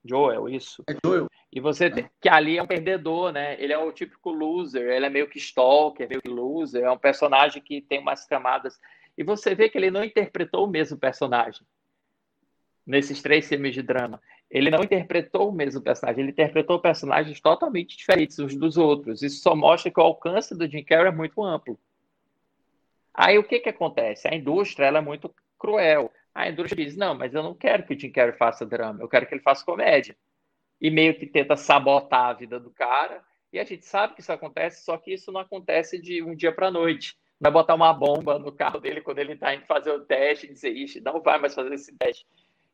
[0.05, 0.83] Joel, isso.
[0.87, 1.27] É Joel.
[1.51, 3.61] E você tem, que ali é um perdedor, né?
[3.61, 6.97] Ele é o típico loser, ele é meio que stalker, meio que loser, é um
[6.97, 8.79] personagem que tem umas camadas.
[9.17, 11.65] E você vê que ele não interpretou o mesmo personagem
[12.85, 17.97] nesses três filmes de drama ele não interpretou o mesmo personagem, ele interpretou personagens totalmente
[17.97, 19.21] diferentes uns dos outros.
[19.21, 21.79] Isso só mostra que o alcance do Jim Carrey é muito amplo.
[23.13, 24.27] Aí o que, que acontece?
[24.27, 26.11] A indústria ela é muito cruel.
[26.35, 29.07] A indústria diz: não, mas eu não quero que o Jim Carrey faça drama, eu
[29.07, 30.17] quero que ele faça comédia.
[30.81, 33.23] E meio que tenta sabotar a vida do cara.
[33.53, 36.51] E a gente sabe que isso acontece, só que isso não acontece de um dia
[36.51, 37.17] para noite.
[37.39, 40.49] Vai botar uma bomba no carro dele quando ele está indo fazer o teste e
[40.49, 42.25] dizer: ixi, não vai mais fazer esse teste.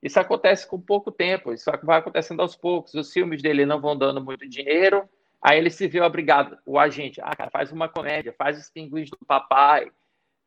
[0.02, 2.96] Isso acontece com pouco tempo, isso vai acontecendo aos poucos.
[2.96, 5.08] Os filmes dele não vão dando muito dinheiro,
[5.40, 9.12] aí ele se viu obrigado, o agente, ah, cara, faz uma comédia, faz os pinguins
[9.12, 9.92] do papai,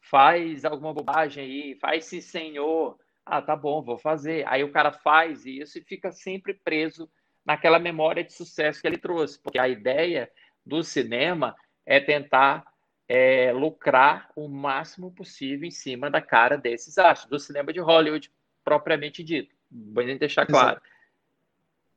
[0.00, 2.98] faz alguma bobagem aí, faz sim senhor.
[3.24, 4.46] Ah, tá bom, vou fazer.
[4.46, 7.10] Aí o cara faz isso e fica sempre preso
[7.44, 10.30] naquela memória de sucesso que ele trouxe, porque a ideia
[10.64, 12.64] do cinema é tentar
[13.08, 18.30] é, lucrar o máximo possível em cima da cara desses astros, do cinema de Hollywood,
[18.62, 19.54] propriamente dito.
[19.70, 20.78] Vou deixar claro.
[20.78, 20.94] Exato.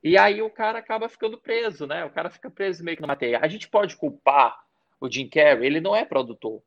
[0.04, 2.06] E aí o cara acaba ficando preso, né?
[2.06, 3.40] O cara fica preso meio que na matéria.
[3.42, 4.58] A gente pode culpar
[5.00, 6.62] o Jim Carrey, ele não é produtor.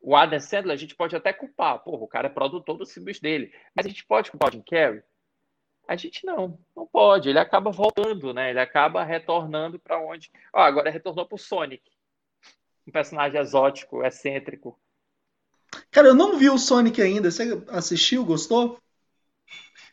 [0.00, 1.78] O Adam Sandler a gente pode até culpar.
[1.82, 3.52] Porra, o cara é produtor dos filmes dele.
[3.74, 5.02] Mas a gente pode culpar o Jim Carrey?
[5.88, 7.28] A gente não, não pode.
[7.28, 8.50] Ele acaba voltando, né?
[8.50, 10.30] Ele acaba retornando para onde.
[10.52, 11.82] Ó, agora retornou para o Sonic.
[12.86, 14.78] um personagem exótico, excêntrico.
[15.90, 17.30] Cara, eu não vi o Sonic ainda.
[17.30, 18.78] Você assistiu, gostou?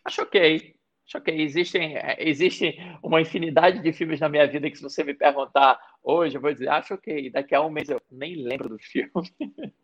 [0.04, 0.76] Acho ok.
[1.08, 1.42] Acho ok.
[1.42, 6.38] Existem, existe uma infinidade de filmes na minha vida que, se você me perguntar hoje,
[6.38, 7.30] eu vou dizer, acho ok.
[7.30, 9.12] Daqui a um mês eu nem lembro do filme.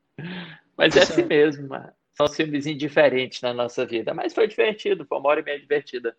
[0.77, 1.67] Mas é assim mesmo.
[1.67, 1.89] Mano.
[2.13, 4.13] São filmes indiferentes na nossa vida.
[4.13, 5.05] Mas foi divertido.
[5.05, 6.15] Foi uma hora e meia divertida.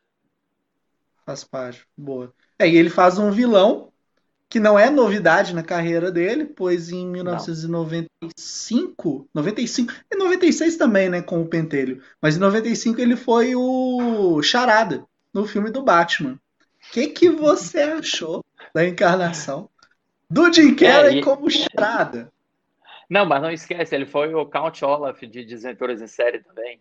[1.26, 1.86] Faz parte.
[1.96, 2.32] Boa.
[2.58, 3.90] É, e ele faz um vilão
[4.50, 9.44] que não é novidade na carreira dele, pois em 1995, não.
[9.44, 15.06] 95 e 96 também, né, com o Pentelho, mas em 95 ele foi o Charada
[15.32, 16.32] no filme do Batman.
[16.32, 16.38] O
[16.92, 19.70] que, que você achou da encarnação
[20.28, 21.22] do Jim Carrey é, e...
[21.22, 22.32] como Charada?
[23.10, 26.80] Não, mas não esquece, ele foi o Count Olaf de Desventuras em Série também.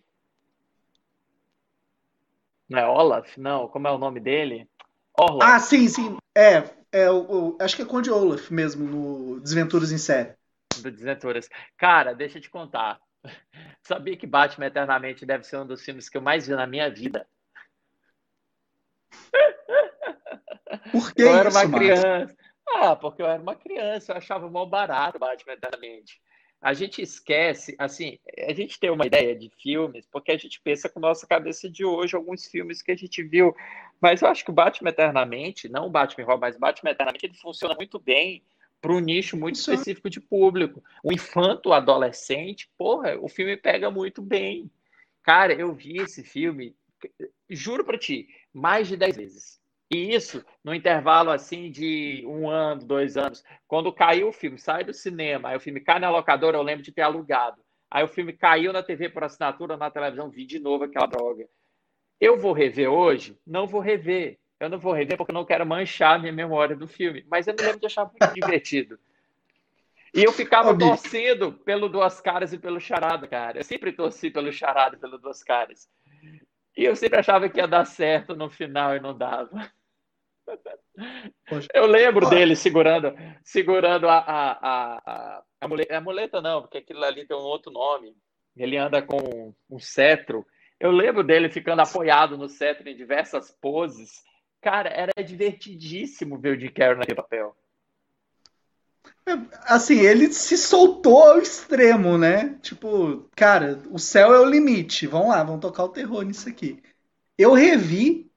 [2.69, 3.35] Não é Olaf?
[3.39, 4.69] Não, como é o nome dele?
[5.17, 5.41] Orlov.
[5.41, 6.17] Ah, sim, sim.
[6.37, 10.35] É, é o, o, acho que é Conde Olaf mesmo, no Desventuras em Série.
[10.79, 11.49] Do Desventuras.
[11.75, 13.01] Cara, deixa eu te contar.
[13.81, 16.91] Sabia que Batman Eternamente deve ser um dos filmes que eu mais vi na minha
[16.91, 17.27] vida?
[20.91, 22.37] Por que eu isso, era uma criança.
[22.75, 26.21] Ah, porque eu era uma criança, eu achava mal barato Batman Eternamente
[26.61, 30.89] a gente esquece, assim, a gente tem uma ideia de filmes, porque a gente pensa
[30.89, 33.55] com nossa cabeça de hoje alguns filmes que a gente viu,
[34.01, 37.25] mas eu acho que o Batman Eternamente, não o Batman Robin, mas o Batman Eternamente,
[37.25, 38.43] ele funciona muito bem
[38.81, 40.83] para um nicho muito específico de público.
[41.03, 44.69] O infanto, o adolescente, porra, o filme pega muito bem.
[45.23, 46.75] Cara, eu vi esse filme,
[47.49, 49.58] juro para ti, mais de 10 vezes.
[49.91, 53.43] E isso no intervalo assim de um ano, dois anos.
[53.67, 56.83] Quando caiu o filme, sai do cinema, aí o filme cai na locadora, eu lembro
[56.83, 57.59] de ter alugado.
[57.89, 61.47] Aí o filme caiu na TV por assinatura, na televisão, vi de novo aquela droga.
[62.21, 63.35] Eu vou rever hoje?
[63.47, 64.37] Não vou rever.
[64.59, 67.25] Eu não vou rever porque eu não quero manchar a minha memória do filme.
[67.27, 68.99] Mas eu me lembro de achar muito divertido.
[70.13, 73.59] E eu ficava torcendo pelo Duas Caras e pelo Charada, cara.
[73.59, 75.87] Eu sempre torci pelo Charada e pelo Duas Caras.
[76.75, 79.71] E eu sempre achava que ia dar certo no final e não dava.
[81.73, 87.03] Eu lembro dele segurando, segurando a, a, a, a, muleta, a muleta, não, porque aquilo
[87.03, 88.15] ali tem um outro nome.
[88.55, 90.45] Ele anda com um cetro.
[90.79, 94.23] Eu lembro dele ficando apoiado no cetro em diversas poses.
[94.61, 97.55] Cara, era divertidíssimo ver o Jim Carrey naquele papel.
[99.25, 99.31] É,
[99.65, 102.57] assim, ele se soltou ao extremo, né?
[102.61, 105.07] Tipo, cara, o céu é o limite.
[105.07, 106.81] Vamos lá, vamos tocar o terror nisso aqui.
[107.37, 108.28] Eu revi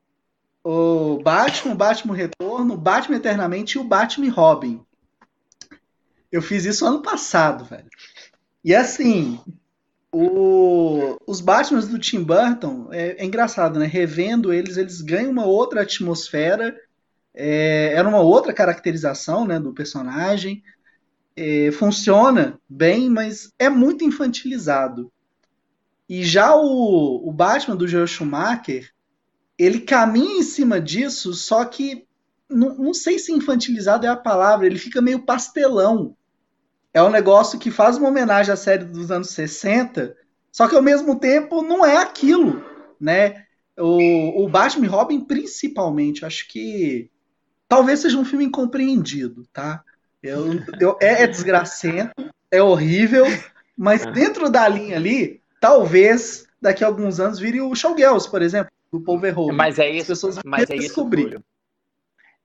[0.65, 4.81] o Batman, o Batman Retorno, o Batman Eternamente e o Batman Robin.
[6.31, 7.89] Eu fiz isso ano passado, velho.
[8.65, 9.41] E assim,
[10.13, 13.87] o, os Batmans do Tim Burton, é, é, engraçado, né?
[13.87, 16.77] Revendo eles, eles ganham uma outra atmosfera,
[17.35, 20.63] é, era uma outra caracterização né, do personagem.
[21.35, 25.11] É, funciona bem, mas é muito infantilizado.
[26.07, 28.93] E já o, o Batman do Joel Schumacher,
[29.65, 32.05] ele caminha em cima disso, só que
[32.49, 36.17] não, não sei se infantilizado é a palavra, ele fica meio pastelão.
[36.93, 40.17] É um negócio que faz uma homenagem à série dos anos 60,
[40.51, 42.63] só que ao mesmo tempo não é aquilo,
[43.01, 43.45] né?
[43.79, 47.09] O, o Batman Robin, principalmente, acho que
[47.69, 49.83] talvez seja um filme incompreendido, tá?
[50.23, 52.13] Eu, eu, é, é desgracento,
[52.51, 53.25] é horrível,
[53.77, 58.73] mas dentro da linha ali, talvez daqui a alguns anos vire o Showgirls, por exemplo
[58.93, 59.57] do Paul Verhoeven.
[59.57, 60.13] Mas é isso,
[60.45, 61.43] mas é isso, Túlio.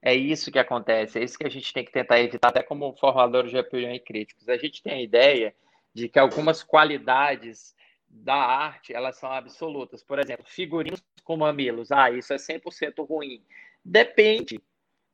[0.00, 2.96] É isso que acontece, é isso que a gente tem que tentar evitar, até como
[2.96, 4.48] formadores de opinião e críticos.
[4.48, 5.54] A gente tem a ideia
[5.92, 7.74] de que algumas qualidades
[8.08, 10.02] da arte, elas são absolutas.
[10.02, 11.92] Por exemplo, figurinos com mamilos.
[11.92, 13.42] Ah, isso é 100% ruim.
[13.84, 14.62] Depende.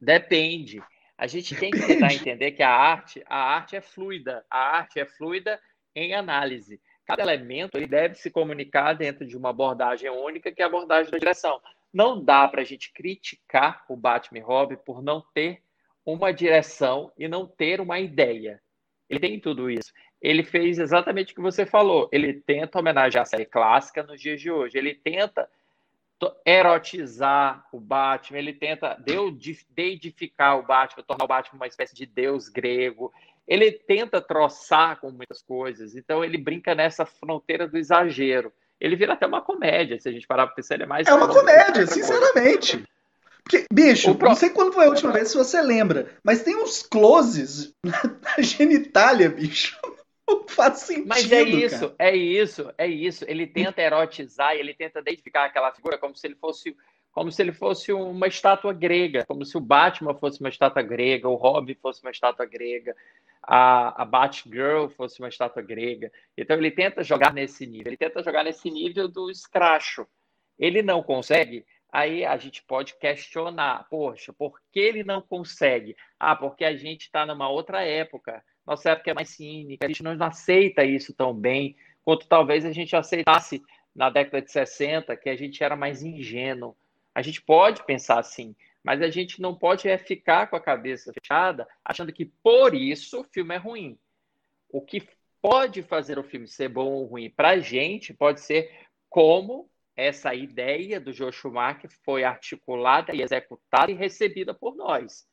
[0.00, 0.82] Depende.
[1.16, 4.44] A gente tem que tentar entender que a arte, a arte é fluida.
[4.50, 5.58] A arte é fluida
[5.94, 10.64] em análise cada elemento ele deve se comunicar dentro de uma abordagem única, que é
[10.64, 11.60] a abordagem da direção.
[11.92, 15.62] Não dá para a gente criticar o Batman Robin por não ter
[16.04, 18.60] uma direção e não ter uma ideia.
[19.08, 19.92] Ele tem tudo isso.
[20.20, 22.08] Ele fez exatamente o que você falou.
[22.10, 24.78] Ele tenta homenagear a série clássica nos dias de hoje.
[24.78, 25.48] Ele tenta
[26.44, 28.96] erotizar o Batman, ele tenta
[29.70, 33.12] deidificar o Batman, tornar o Batman uma espécie de deus grego
[33.46, 38.52] ele tenta troçar com muitas coisas, então ele brinca nessa fronteira do exagero.
[38.80, 41.06] Ele vira até uma comédia, se a gente parar para pensar, ele é mais.
[41.06, 42.84] É uma comédia, sinceramente.
[43.42, 44.28] Porque, bicho, pro...
[44.28, 48.42] não sei quando foi a última vez, se você lembra, mas tem uns closes na
[48.42, 49.78] genitália, bicho.
[50.26, 51.06] Não faz sentido.
[51.06, 51.94] Mas é isso, cara.
[51.98, 53.26] é isso, é isso.
[53.28, 56.74] Ele tenta erotizar, ele tenta identificar aquela figura como se ele fosse
[57.14, 61.28] como se ele fosse uma estátua grega, como se o Batman fosse uma estátua grega,
[61.28, 62.94] o Robin fosse uma estátua grega,
[63.40, 66.10] a, a Batgirl fosse uma estátua grega.
[66.36, 70.04] Então ele tenta jogar nesse nível, ele tenta jogar nesse nível do escracho.
[70.58, 75.96] Ele não consegue, aí a gente pode questionar, poxa, por que ele não consegue?
[76.18, 80.02] Ah, porque a gente está numa outra época, nossa época é mais cínica, a gente
[80.02, 83.62] não aceita isso tão bem, quanto talvez a gente aceitasse
[83.94, 86.76] na década de 60, que a gente era mais ingênuo.
[87.14, 91.12] A gente pode pensar assim, mas a gente não pode é ficar com a cabeça
[91.12, 93.98] fechada achando que por isso o filme é ruim.
[94.68, 95.08] O que
[95.40, 100.34] pode fazer o filme ser bom ou ruim para a gente pode ser como essa
[100.34, 105.26] ideia do Joe Schumacher foi articulada e executada e recebida por nós.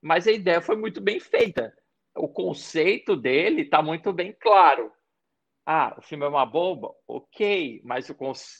[0.00, 1.76] Mas a ideia foi muito bem feita.
[2.14, 4.92] O conceito dele está muito bem claro.
[5.68, 6.94] Ah, o filme é uma bomba?
[7.08, 8.08] Ok, mas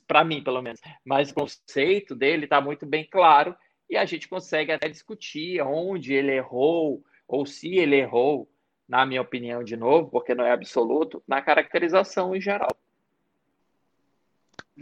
[0.08, 3.56] para mim, pelo menos, mas o conceito dele está muito bem claro
[3.88, 8.50] e a gente consegue até discutir onde ele errou ou se ele errou,
[8.88, 12.76] na minha opinião, de novo, porque não é absoluto, na caracterização em geral.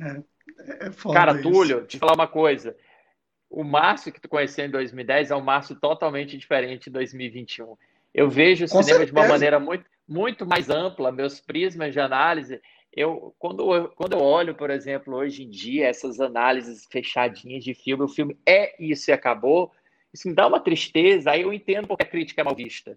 [0.01, 0.23] É,
[0.87, 2.75] é Cara, Túlio, te falar uma coisa.
[3.51, 7.77] O Márcio que tu conheceu em 2010 é um Márcio totalmente diferente de 2021.
[8.13, 9.07] Eu vejo o Com cinema certeza.
[9.07, 12.61] de uma maneira muito muito mais ampla, meus prismas de análise.
[12.93, 17.75] Eu, quando, eu, quando eu olho, por exemplo, hoje em dia, essas análises fechadinhas de
[17.75, 19.73] filme, o filme é isso e acabou,
[20.13, 22.97] isso me dá uma tristeza, aí eu entendo porque a crítica é mal vista.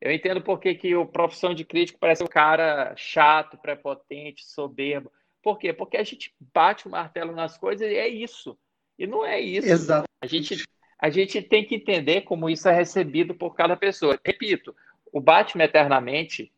[0.00, 5.10] Eu entendo porque que o profissão de crítico parece um cara chato, prepotente, soberbo.
[5.42, 5.72] Por quê?
[5.72, 8.56] Porque a gente bate o martelo nas coisas e é isso.
[8.96, 9.68] E não é isso.
[9.68, 10.08] Exato.
[10.20, 10.64] A gente,
[11.00, 14.18] a gente tem que entender como isso é recebido por cada pessoa.
[14.24, 14.74] Repito,
[15.12, 16.52] o Batman Eternamente,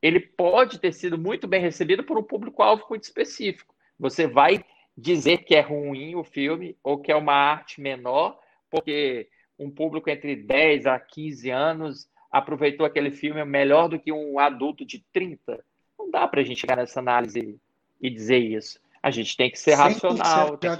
[0.00, 3.74] ele pode ter sido muito bem recebido por um público-alvo muito específico.
[3.98, 4.64] Você vai
[4.96, 8.38] dizer que é ruim o filme ou que é uma arte menor,
[8.70, 14.38] porque um público entre 10 a 15 anos aproveitou aquele filme melhor do que um
[14.38, 15.64] adulto de 30.
[15.98, 17.58] Não dá para a gente chegar nessa análise
[18.00, 18.80] e dizer isso.
[19.02, 20.58] A gente tem que ser racional.
[20.58, 20.78] Tem...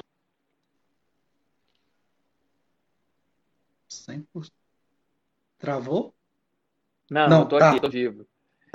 [3.88, 4.50] 100%.
[5.58, 6.13] Travou?
[7.14, 7.70] Não, não, tô tá.
[7.70, 8.26] aqui, tô vivo.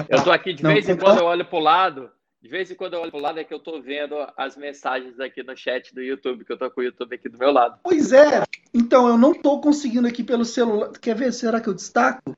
[0.08, 2.10] Eu tô aqui de não, vez em quando eu olho pro lado,
[2.42, 5.20] de vez em quando eu olho pro lado é que eu tô vendo as mensagens
[5.20, 7.78] aqui no chat do YouTube, que eu tô com o YouTube aqui do meu lado.
[7.84, 8.46] Pois é.
[8.74, 10.90] Então eu não tô conseguindo aqui pelo celular.
[11.02, 11.34] Quer ver?
[11.34, 12.34] Será que eu destaco?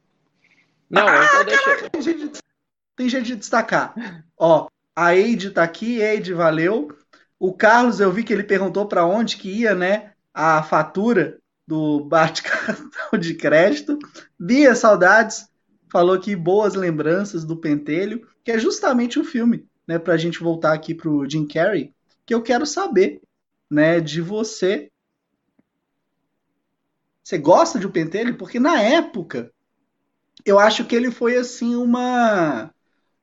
[0.90, 1.90] Não, ah, então deixa.
[1.92, 2.40] Tem, jeito de...
[2.96, 3.94] tem jeito de destacar.
[4.36, 6.98] Ó, a Eide tá aqui, Eide, valeu.
[7.38, 10.14] O Carlos, eu vi que ele perguntou para onde que ia, né?
[10.34, 11.38] A fatura
[11.68, 14.00] do bate-cartão de crédito.
[14.40, 15.51] Bia, saudades
[15.92, 20.40] falou que boas lembranças do Pentelho, que é justamente o filme, né, para a gente
[20.40, 21.94] voltar aqui para o Jim Carrey,
[22.26, 23.22] que eu quero saber,
[23.70, 24.90] né, de você.
[27.22, 28.38] Você gosta de O Pentelho?
[28.38, 29.52] Porque na época,
[30.46, 32.74] eu acho que ele foi assim uma,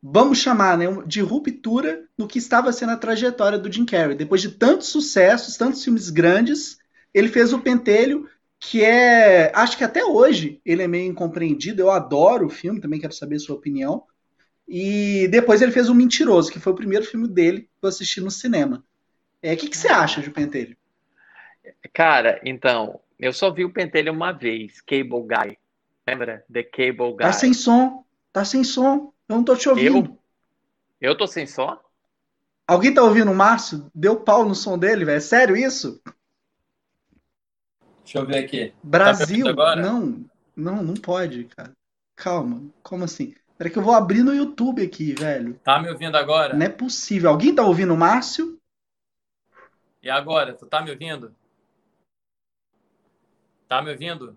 [0.03, 4.15] vamos chamar, né, de ruptura no que estava sendo a trajetória do Jim Carrey.
[4.15, 6.77] Depois de tantos sucessos, tantos filmes grandes,
[7.15, 8.29] ele fez O Pentelho
[8.61, 9.53] que é.
[9.55, 11.83] Acho que até hoje ele é meio incompreendido.
[11.83, 14.05] Eu adoro o filme, também quero saber a sua opinião.
[14.66, 18.21] E depois ele fez O Mentiroso, que foi o primeiro filme dele que eu assisti
[18.21, 18.85] no cinema.
[19.42, 20.77] É, o que, que você acha de Pentelho?
[21.92, 25.57] Cara, então, eu só vi o Pentelho uma vez, Cable Guy.
[26.07, 26.44] Lembra?
[26.53, 27.18] The Cable Guy.
[27.18, 28.05] Tá sem som.
[28.33, 29.12] Tá sem som.
[29.29, 30.18] Eu não tô te ouvindo.
[31.01, 31.79] Eu, eu tô sem som?
[32.66, 33.90] Alguém tá ouvindo o Márcio?
[33.94, 35.16] Deu pau no som dele, velho?
[35.16, 36.03] É sério isso?
[38.09, 38.71] Deixa eu ver aqui.
[38.71, 39.55] Tá Brasil?
[39.55, 40.25] Tá não,
[40.57, 41.73] não, não pode, cara.
[42.16, 43.35] Calma, como assim?
[43.59, 45.61] Peraí que eu vou abrir no YouTube aqui, velho.
[45.62, 46.55] Tá me ouvindo agora?
[46.55, 47.29] Não é possível.
[47.29, 48.59] Alguém tá ouvindo o Márcio?
[50.03, 50.55] E agora?
[50.55, 51.35] Tu tá me ouvindo?
[53.68, 54.35] Tá me ouvindo?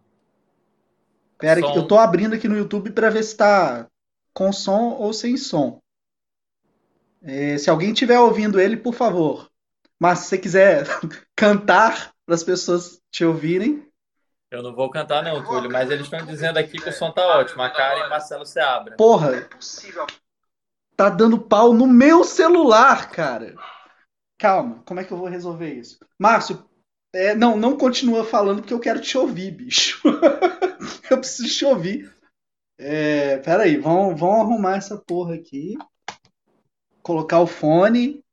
[1.38, 1.71] Pera som.
[1.71, 3.88] que eu tô abrindo aqui no YouTube para ver se tá
[4.34, 5.79] com som ou sem som.
[7.21, 9.49] É, se alguém tiver ouvindo ele, por favor.
[9.97, 10.86] Mas se você quiser
[11.38, 13.86] cantar para as pessoas te ouvirem.
[14.50, 17.21] Eu não vou cantar, não, Túlio, mas eles estão dizendo aqui que o som tá
[17.40, 17.62] ótimo.
[17.62, 18.96] A Karen e Marcelo Seabra.
[18.96, 20.08] Porra, é possível.
[20.96, 23.54] Tá dando pau no meu celular, cara.
[24.38, 26.00] Calma, como é que eu vou resolver isso?
[26.17, 26.65] Márcio,
[27.12, 30.02] é, não, não continua falando porque eu quero te ouvir, bicho.
[31.12, 32.15] eu preciso te ouvir.
[32.77, 35.77] É, peraí, vamos, vamos arrumar essa porra aqui.
[37.04, 38.23] Colocar o fone.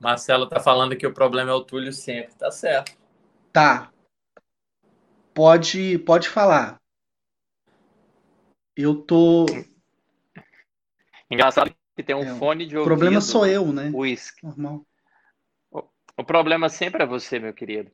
[0.00, 2.96] Marcelo tá falando que o problema é o Túlio sempre, tá certo.
[3.52, 3.92] Tá.
[5.34, 6.80] Pode, pode falar.
[8.76, 9.46] Eu tô.
[11.30, 12.92] Engraçado que tem um é, fone de ouvido.
[12.92, 13.90] O problema sou eu, né?
[13.92, 14.46] Whisky.
[14.46, 14.86] Normal.
[15.70, 17.92] O problema sempre é você, meu querido.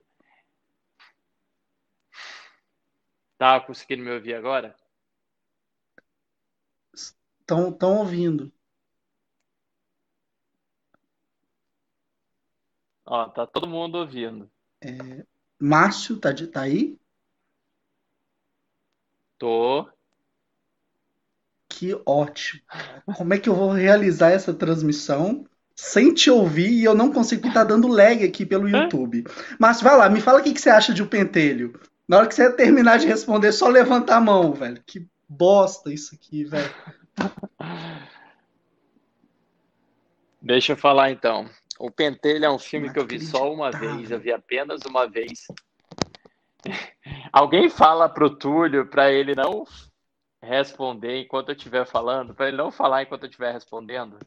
[3.37, 4.75] Tá conseguindo me ouvir agora?
[6.95, 8.51] Estão tão ouvindo.
[13.07, 14.51] Ó, tá todo mundo ouvindo.
[14.81, 15.25] É,
[15.59, 16.99] Márcio, tá, de, tá aí?
[19.39, 19.89] Tô.
[21.69, 22.63] Que ótimo.
[23.17, 25.45] Como é que eu vou realizar essa transmissão
[25.75, 29.25] sem te ouvir e eu não consigo estar dando lag aqui pelo YouTube?
[29.59, 31.79] Márcio, vai lá, me fala o que, que você acha de o pentelho.
[32.07, 34.83] Na hora que você terminar de responder, só levanta a mão, velho.
[34.87, 36.73] Que bosta isso aqui, velho.
[40.41, 41.49] Deixa eu falar então.
[41.79, 45.09] O Pentelho é um filme que eu vi só uma vez, eu vi apenas uma
[45.09, 45.47] vez.
[47.33, 49.65] Alguém fala pro Túlio para ele não
[50.43, 54.19] responder enquanto eu estiver falando, para ele não falar enquanto eu estiver respondendo.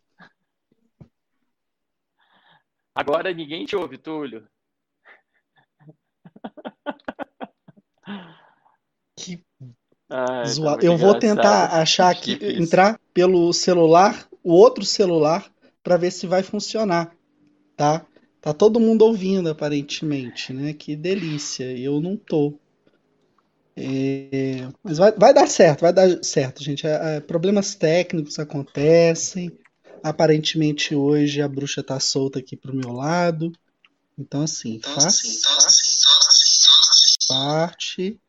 [2.93, 4.47] Agora ninguém te ouve, Túlio.
[9.15, 9.43] Que
[10.09, 12.63] Ai, tá eu vou tentar achar aqui, Difícil.
[12.63, 15.51] entrar pelo celular, o outro celular,
[15.83, 17.16] para ver se vai funcionar,
[17.77, 18.05] tá?
[18.41, 20.73] Tá todo mundo ouvindo, aparentemente, né?
[20.73, 21.65] Que delícia.
[21.77, 22.59] Eu não tô.
[23.75, 24.67] É...
[24.83, 26.85] Mas vai, vai, dar certo, vai dar certo, gente.
[26.85, 29.57] É, é, problemas técnicos acontecem.
[30.03, 33.51] Aparentemente hoje a bruxa tá solta aqui pro meu lado.
[34.17, 38.19] Então, assim, então, faz assim, assim, parte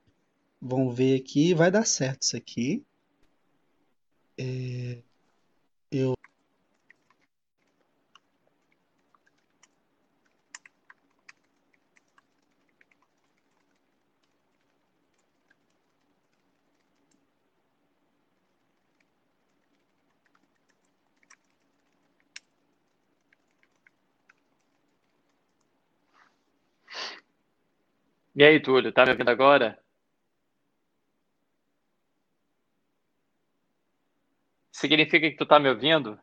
[0.61, 2.85] Vamos ver aqui, vai dar certo isso aqui.
[4.37, 4.99] É,
[5.91, 6.15] eu
[28.39, 29.78] E aí, Túlio, tá me ouvindo agora?
[34.72, 36.18] Significa que tu tá me ouvindo?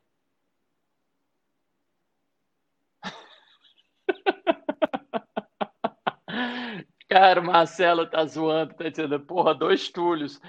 [7.09, 10.39] Cara, o Marcelo tá zoando, tá dizendo, porra, dois tulhos.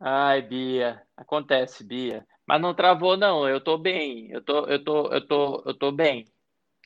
[0.00, 2.26] Ai, Bia, acontece, Bia.
[2.46, 3.48] Mas não travou, não.
[3.48, 4.30] Eu tô bem.
[4.30, 6.24] Eu tô, eu tô, eu tô, eu tô bem.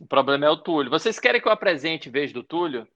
[0.01, 0.91] O problema é o Túlio.
[0.91, 2.89] Vocês querem que eu apresente em vez do Túlio?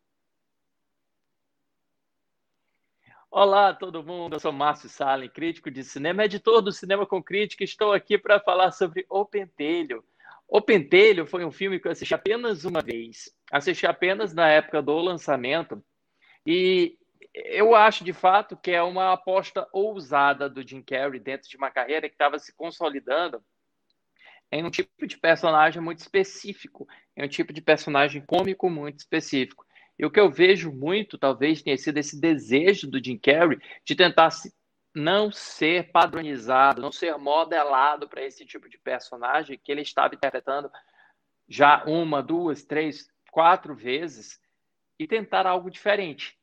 [3.30, 4.36] Olá, todo mundo.
[4.36, 7.62] Eu sou Márcio Salem, crítico de cinema, editor do Cinema com Crítica.
[7.62, 10.02] Estou aqui para falar sobre O Pentelho.
[10.48, 13.30] O Pentelho foi um filme que eu assisti apenas uma vez.
[13.52, 15.84] Assisti apenas na época do lançamento.
[16.46, 16.96] E
[17.34, 21.70] eu acho, de fato, que é uma aposta ousada do Jim Carrey dentro de uma
[21.70, 23.44] carreira que estava se consolidando
[24.54, 26.86] em um tipo de personagem muito específico,
[27.16, 29.66] em um tipo de personagem cômico muito específico.
[29.98, 33.96] E o que eu vejo muito, talvez, tenha sido esse desejo do Jim Carrey de
[33.96, 34.28] tentar
[34.94, 40.70] não ser padronizado, não ser modelado para esse tipo de personagem que ele estava interpretando
[41.48, 44.40] já uma, duas, três, quatro vezes
[44.96, 46.38] e tentar algo diferente.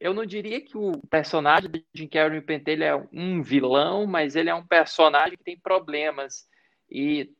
[0.00, 4.50] Eu não diria que o personagem do Jim Carrey Pentelho é um vilão, mas ele
[4.50, 6.48] é um personagem que tem problemas.
[6.90, 7.30] E,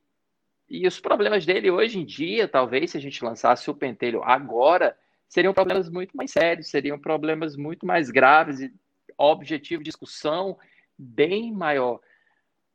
[0.68, 4.96] e os problemas dele hoje em dia, talvez, se a gente lançasse o Pentelho agora,
[5.28, 8.72] seriam problemas muito mais sérios, seriam problemas muito mais graves e
[9.18, 10.58] objetivo de discussão
[10.98, 12.00] bem maior.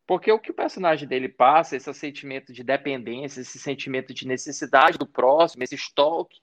[0.05, 4.97] Porque o que o personagem dele passa, esse sentimento de dependência, esse sentimento de necessidade
[4.97, 6.36] do próximo, esse stalk,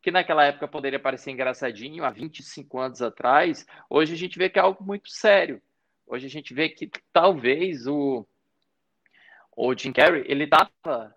[0.00, 4.58] que naquela época poderia parecer engraçadinho, há 25 anos atrás, hoje a gente vê que
[4.58, 5.60] é algo muito sério.
[6.06, 8.24] Hoje a gente vê que talvez o,
[9.58, 11.14] o Jim Carrey, ele estava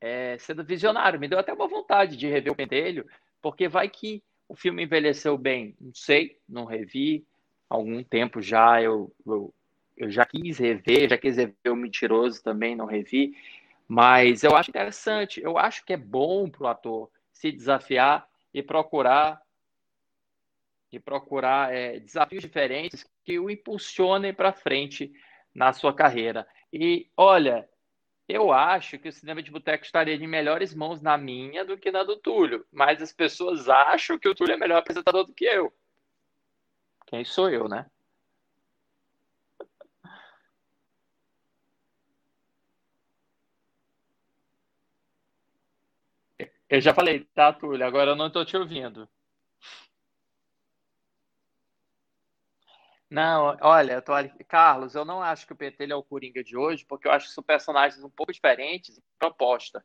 [0.00, 1.20] é, sendo visionário.
[1.20, 3.06] Me deu até uma vontade de rever o pentelho,
[3.40, 7.24] porque vai que o filme envelheceu bem, não sei, não revi,
[7.70, 9.54] há algum tempo já eu, eu,
[9.96, 13.36] eu já quis rever, já quis rever o Mentiroso também, não revi,
[13.86, 18.60] mas eu acho interessante, eu acho que é bom para o ator se desafiar e
[18.62, 19.40] procurar
[20.90, 25.12] e procurar é, desafios diferentes que o impulsionem para frente
[25.54, 26.46] na sua carreira.
[26.72, 27.68] E olha,
[28.28, 31.90] eu acho que o cinema de boteco estaria em melhores mãos na minha do que
[31.90, 32.66] na do Túlio.
[32.72, 35.72] Mas as pessoas acham que o Túlio é melhor apresentador do que eu.
[37.06, 37.86] Quem sou eu, né?
[46.68, 47.86] Eu já falei, tá, Túlio?
[47.86, 49.08] Agora eu não estou te ouvindo.
[53.14, 54.12] Não, olha, tô...
[54.48, 57.28] Carlos, eu não acho que o Pentelho é o Coringa de hoje, porque eu acho
[57.28, 59.84] que são personagens um pouco diferentes em proposta.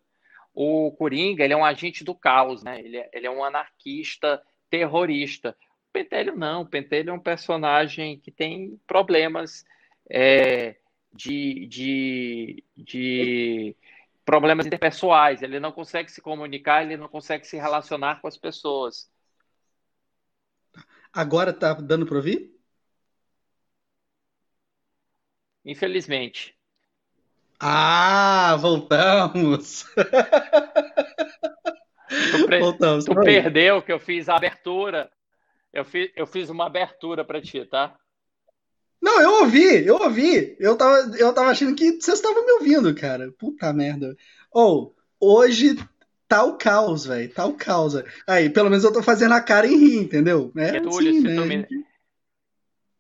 [0.52, 2.80] O Coringa, ele é um agente do caos, né?
[2.80, 5.56] Ele é, ele é um anarquista terrorista.
[5.90, 9.64] O Pentelho não, o Pentelho é um personagem que tem problemas
[10.10, 10.78] é,
[11.14, 13.76] de, de, de
[14.26, 15.44] problemas interpessoais.
[15.44, 19.08] Ele não consegue se comunicar, ele não consegue se relacionar com as pessoas.
[21.14, 22.59] Agora tá dando para ouvir?
[25.70, 26.56] Infelizmente.
[27.60, 29.86] Ah, voltamos!
[32.32, 32.60] Tu, pre...
[32.60, 35.12] voltamos, tu perdeu que eu fiz a abertura.
[35.72, 37.96] Eu fiz, eu fiz uma abertura para ti, tá?
[39.00, 40.56] Não, eu ouvi, eu ouvi.
[40.60, 43.32] Eu tava, eu tava achando que vocês estavam me ouvindo, cara.
[43.38, 44.18] Puta merda.
[44.52, 45.78] Ou, oh, hoje
[46.28, 47.32] tá o caos, velho.
[47.32, 47.94] Tá o caos.
[48.26, 50.52] Aí, pelo menos eu tô fazendo a cara em rir, entendeu?
[50.58, 51.36] É Getúlio, assim, se, né?
[51.36, 51.86] tu me,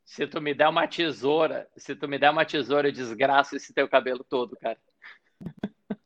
[0.09, 3.71] se tu me der uma tesoura, se tu me der uma tesoura, eu desgraço esse
[3.71, 4.79] teu cabelo todo, cara.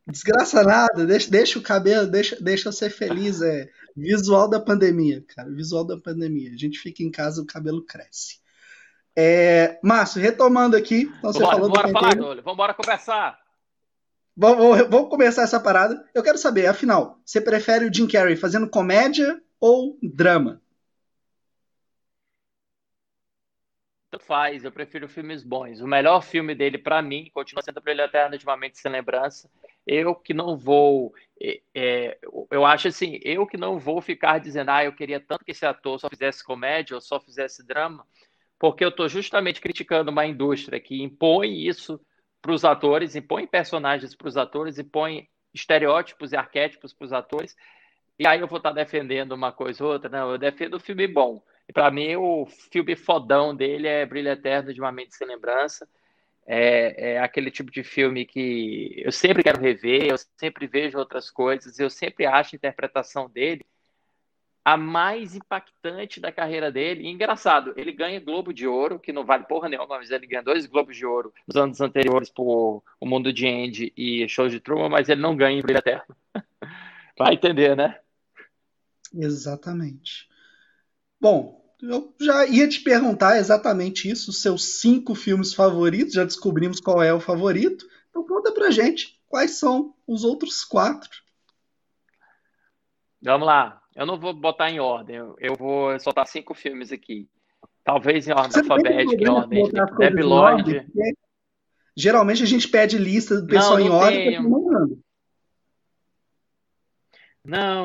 [0.05, 3.41] Desgraça nada, deixa, deixa o cabelo, deixa, deixa eu ser feliz.
[3.41, 5.49] É visual da pandemia, cara.
[5.49, 6.51] Visual da pandemia.
[6.51, 8.41] A gente fica em casa, o cabelo cresce.
[9.15, 11.09] É, Márcio, retomando aqui.
[11.19, 13.39] Então você bora, falou bora do falar, Vamos embora conversar.
[14.35, 16.05] Vamos, vamos começar essa parada.
[16.13, 20.61] Eu quero saber, afinal, você prefere o Jim Carrey fazendo comédia ou drama?
[24.25, 25.81] Faz, eu prefiro filmes bons.
[25.81, 29.49] O melhor filme dele, para mim, continua sendo Brilho Eterno de Uma Mente Sem Lembrança.
[29.85, 31.13] Eu que não vou.
[31.41, 32.17] É, é,
[32.49, 35.65] eu acho assim, eu que não vou ficar dizendo, ah, eu queria tanto que esse
[35.65, 38.05] ator só fizesse comédia ou só fizesse drama
[38.63, 41.99] porque eu estou justamente criticando uma indústria que impõe isso
[42.41, 47.57] para os atores, impõe personagens para os atores, impõe estereótipos e arquétipos para os atores.
[48.17, 50.09] E aí eu vou estar tá defendendo uma coisa ou outra.
[50.09, 51.43] Não, eu defendo o filme bom.
[51.67, 55.87] E para mim, o filme fodão dele é Brilho Eterno de uma Mente Sem Lembrança.
[56.45, 61.31] É, é, aquele tipo de filme que eu sempre quero rever, eu sempre vejo outras
[61.31, 63.65] coisas, eu sempre acho a interpretação dele
[64.65, 67.03] a mais impactante da carreira dele.
[67.03, 70.41] E engraçado, ele ganha Globo de Ouro, que não vale porra nenhuma, mas ele ganha
[70.41, 74.59] dois Globos de Ouro nos anos anteriores por O Mundo de Andy e Show de
[74.59, 76.15] Truman, mas ele não ganha em Brilho Eterno.
[77.17, 77.99] Vai entender, né?
[79.13, 80.27] Exatamente.
[81.23, 86.81] Bom, eu já ia te perguntar exatamente isso, os seus cinco filmes favoritos, já descobrimos
[86.81, 87.87] qual é o favorito.
[88.09, 91.09] Então conta pra gente quais são os outros quatro.
[93.21, 93.81] Vamos lá.
[93.95, 97.29] Eu não vou botar em ordem, eu vou soltar cinco filmes aqui.
[97.85, 100.85] Talvez em ordem alfabética, em ordem Debbie Lloyd.
[101.95, 104.49] Geralmente a gente pede lista do pessoal não, não em ordem tenho...
[104.49, 104.97] Não,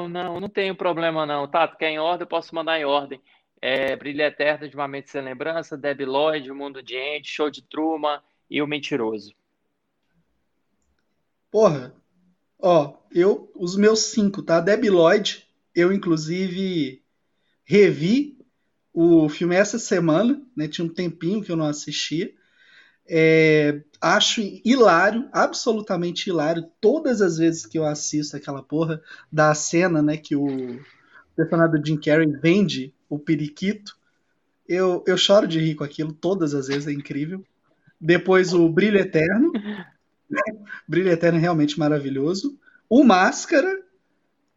[0.09, 1.49] não, não tenho problema não.
[1.49, 3.21] Tá, tu quer em ordem, eu posso mandar em ordem.
[3.61, 7.51] É, Brilho Eterno de Uma Mente Sem Lembrança, Debbie Lloyd, O Mundo de Andy, Show
[7.51, 9.35] de Truman e O Mentiroso.
[11.51, 11.95] Porra,
[12.59, 14.61] ó, eu, os meus cinco, tá?
[14.61, 15.45] Debbie Lloyd,
[15.75, 17.03] eu, inclusive,
[17.65, 18.39] revi
[18.93, 20.69] o filme essa semana, né?
[20.69, 22.33] Tinha um tempinho que eu não assistia.
[23.09, 29.01] É, acho hilário, absolutamente hilário, todas as vezes que eu assisto aquela porra
[29.33, 30.47] da cena, né, que o
[31.35, 33.97] personagem do Jim Carrey vende o periquito.
[34.69, 37.43] Eu, eu choro de rir com aquilo todas as vezes, é incrível.
[38.01, 39.53] Depois o Brilho Eterno.
[40.87, 42.59] Brilho Eterno é realmente maravilhoso.
[42.89, 43.83] O Máscara,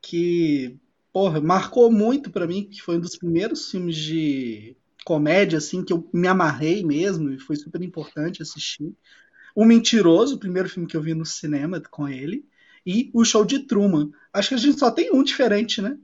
[0.01, 0.77] que
[1.13, 4.75] porra, marcou muito para mim, que foi um dos primeiros filmes de
[5.05, 8.93] comédia, assim, que eu me amarrei mesmo, e foi super importante assistir.
[9.55, 12.45] O Mentiroso, o primeiro filme que eu vi no cinema com ele,
[12.85, 14.11] e o Show de Truman.
[14.33, 15.97] Acho que a gente só tem um diferente, né?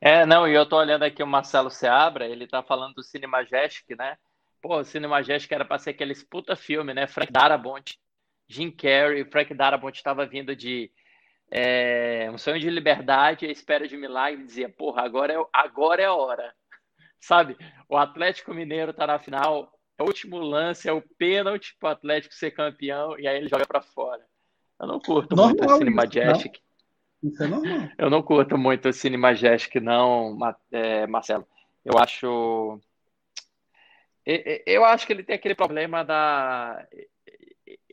[0.00, 3.26] É, não, e eu tô olhando aqui o Marcelo Seabra, ele tá falando do Cine
[3.26, 4.16] Majestic, né?
[4.60, 7.06] Pô, o Cine Majestic era pra ser aquele puta filme, né?
[7.06, 7.98] Frank Darabont,
[8.48, 10.90] Jim Carrey, Frank Darabont estava vindo de
[11.50, 16.06] é, um sonho de liberdade, a espera de milagre, dizia, porra, agora é, agora é
[16.06, 16.54] a hora.
[17.20, 17.56] Sabe,
[17.88, 21.92] o Atlético Mineiro tá na final, é o último lance, é o pênalti para o
[21.92, 24.24] Atlético ser campeão, e aí ele joga para fora.
[24.78, 26.58] Eu não curto normal, muito o Cine Majestic.
[27.22, 27.30] Não.
[27.30, 27.88] Isso é normal.
[27.96, 30.38] Eu não curto muito o Cine Majestic, não,
[30.70, 31.46] é, Marcelo.
[31.84, 32.80] Eu acho.
[34.66, 36.84] Eu acho que ele tem aquele problema da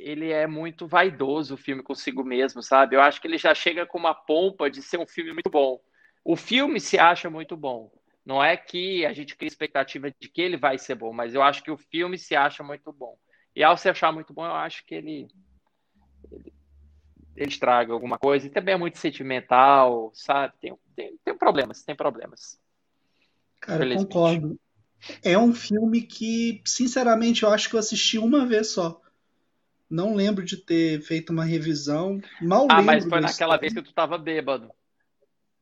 [0.04, 2.95] ele é muito vaidoso o filme consigo mesmo, sabe?
[2.95, 5.80] Eu acho que ele já chega com uma pompa de ser um filme muito bom.
[6.24, 7.91] O filme se acha muito bom.
[8.26, 11.41] Não é que a gente cria expectativa de que ele vai ser bom, mas eu
[11.41, 13.18] acho que o filme se acha muito bom.
[13.56, 15.28] E ao se achar muito bom, eu acho que ele,
[16.32, 16.54] ele,
[17.36, 18.47] ele estraga alguma coisa.
[18.47, 20.54] E também é muito sentimental, sabe?
[20.60, 22.60] Tem, tem, tem problemas, tem problemas.
[23.60, 24.60] Cara, concordo.
[25.22, 29.01] É um filme que, sinceramente, eu acho que eu assisti uma vez só.
[29.94, 32.20] Não lembro de ter feito uma revisão.
[32.41, 32.86] Mal ah, lembro.
[32.86, 34.72] mas foi naquela vez que tu tava bêbado.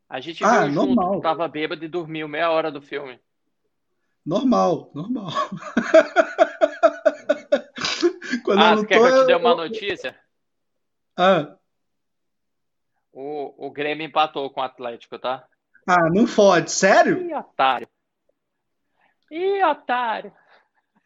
[0.07, 1.05] A gente ah, viu normal.
[1.05, 3.19] junto, tu tava bêbado e dormiu meia hora do filme.
[4.25, 5.31] Normal, normal.
[8.45, 10.17] Quando ah, eu quer tô, que eu te dê uma notícia?
[11.17, 11.57] Ah.
[13.11, 15.45] O, o Grêmio empatou com o Atlético, tá?
[15.85, 17.21] Ah, não fode, sério?
[17.21, 17.89] Ih, otário.
[19.29, 20.31] Ih, otário.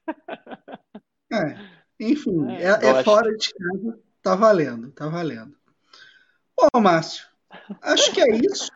[1.33, 1.57] É,
[1.99, 5.55] enfim, é, é, é fora de casa, tá valendo, tá valendo.
[6.57, 7.25] Bom, Márcio,
[7.81, 8.69] acho que é isso.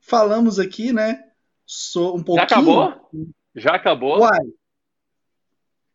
[0.00, 1.24] Falamos aqui, né?
[1.64, 2.48] Sou um pouquinho.
[2.48, 3.10] Já acabou?
[3.54, 4.20] Já acabou?
[4.20, 4.52] Uai.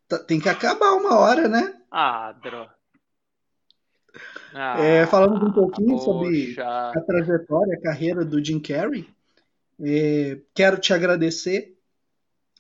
[0.08, 1.74] Tá, tem que acabar uma hora, né?
[1.92, 2.70] Ah, Dro.
[4.54, 6.06] Ah, é, falamos um pouquinho poxa.
[6.06, 9.06] sobre a trajetória, a carreira do Jim Carrey.
[9.82, 11.75] É, quero te agradecer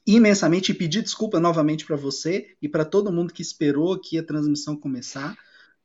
[0.05, 4.23] imensamente e pedir desculpa novamente para você e para todo mundo que esperou que a
[4.23, 5.35] transmissão começar.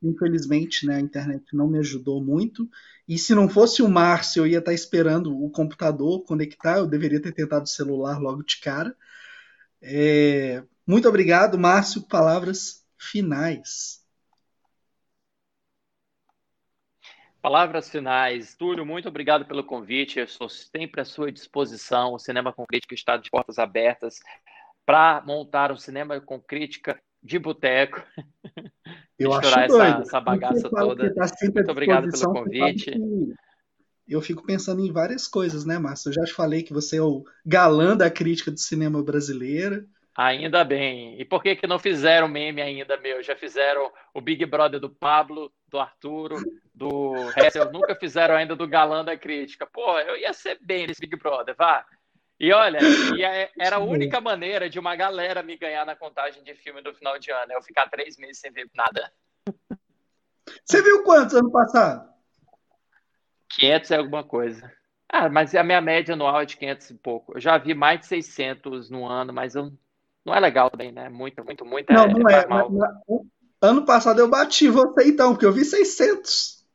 [0.01, 2.69] Infelizmente, né, a internet não me ajudou muito.
[3.07, 6.77] E se não fosse o Márcio, eu ia estar esperando o computador conectar.
[6.77, 8.95] Eu deveria ter tentado o celular logo de cara.
[9.81, 12.01] É, muito obrigado, Márcio.
[12.03, 14.00] Palavras finais.
[17.41, 18.55] Palavras finais.
[18.55, 20.19] Túlio, muito obrigado pelo convite.
[20.19, 22.13] Eu estou sempre à sua disposição.
[22.13, 24.19] O Cinema com Crítica está de portas abertas
[24.85, 28.03] para montar um cinema com crítica de boteco.
[29.17, 30.01] Eu acho essa, doido.
[30.01, 31.13] essa bagaça toda.
[31.13, 32.91] Tá muito obrigado pelo convite.
[34.07, 36.09] Eu fico pensando em várias coisas, né, Márcio?
[36.09, 39.87] Eu já te falei que você é o galã da crítica do cinema brasileiro.
[40.17, 41.19] Ainda bem.
[41.19, 43.23] E por que, que não fizeram meme ainda, meu?
[43.23, 46.35] Já fizeram o Big Brother do Pablo, do Arturo,
[46.75, 49.65] do Hessel, nunca fizeram ainda do galã da crítica.
[49.65, 51.85] Pô, eu ia ser bem nesse Big Brother, vá.
[52.37, 52.79] E olha,
[53.23, 56.93] é, era a única maneira de uma galera me ganhar na contagem de filme do
[56.93, 59.11] final de ano, eu ficar três meses sem ver nada.
[60.65, 62.11] Você viu quantos ano passado?
[63.49, 64.71] 500 é alguma coisa.
[65.07, 67.33] Ah, mas a minha média anual é de 500 e pouco.
[67.35, 69.71] Eu já vi mais de 600 no ano, mas eu,
[70.25, 71.09] não é legal também, né?
[71.09, 71.93] Muito, muito, muito.
[71.93, 72.47] Não, é, não é.
[72.47, 73.21] Mas, mas,
[73.61, 76.65] ano passado eu bati você então, porque eu vi 600.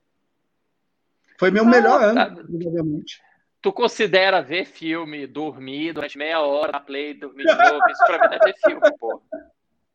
[1.39, 2.24] Foi meu ah, melhor tá.
[2.24, 3.20] ano, provavelmente.
[3.61, 7.91] Tu considera ver filme, dormir durante meia hora na play, dormir de novo?
[7.91, 9.22] Isso pra mim não é ver filme, pô.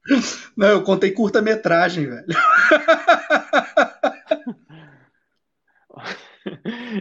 [0.58, 2.26] Não, eu contei curta-metragem, velho.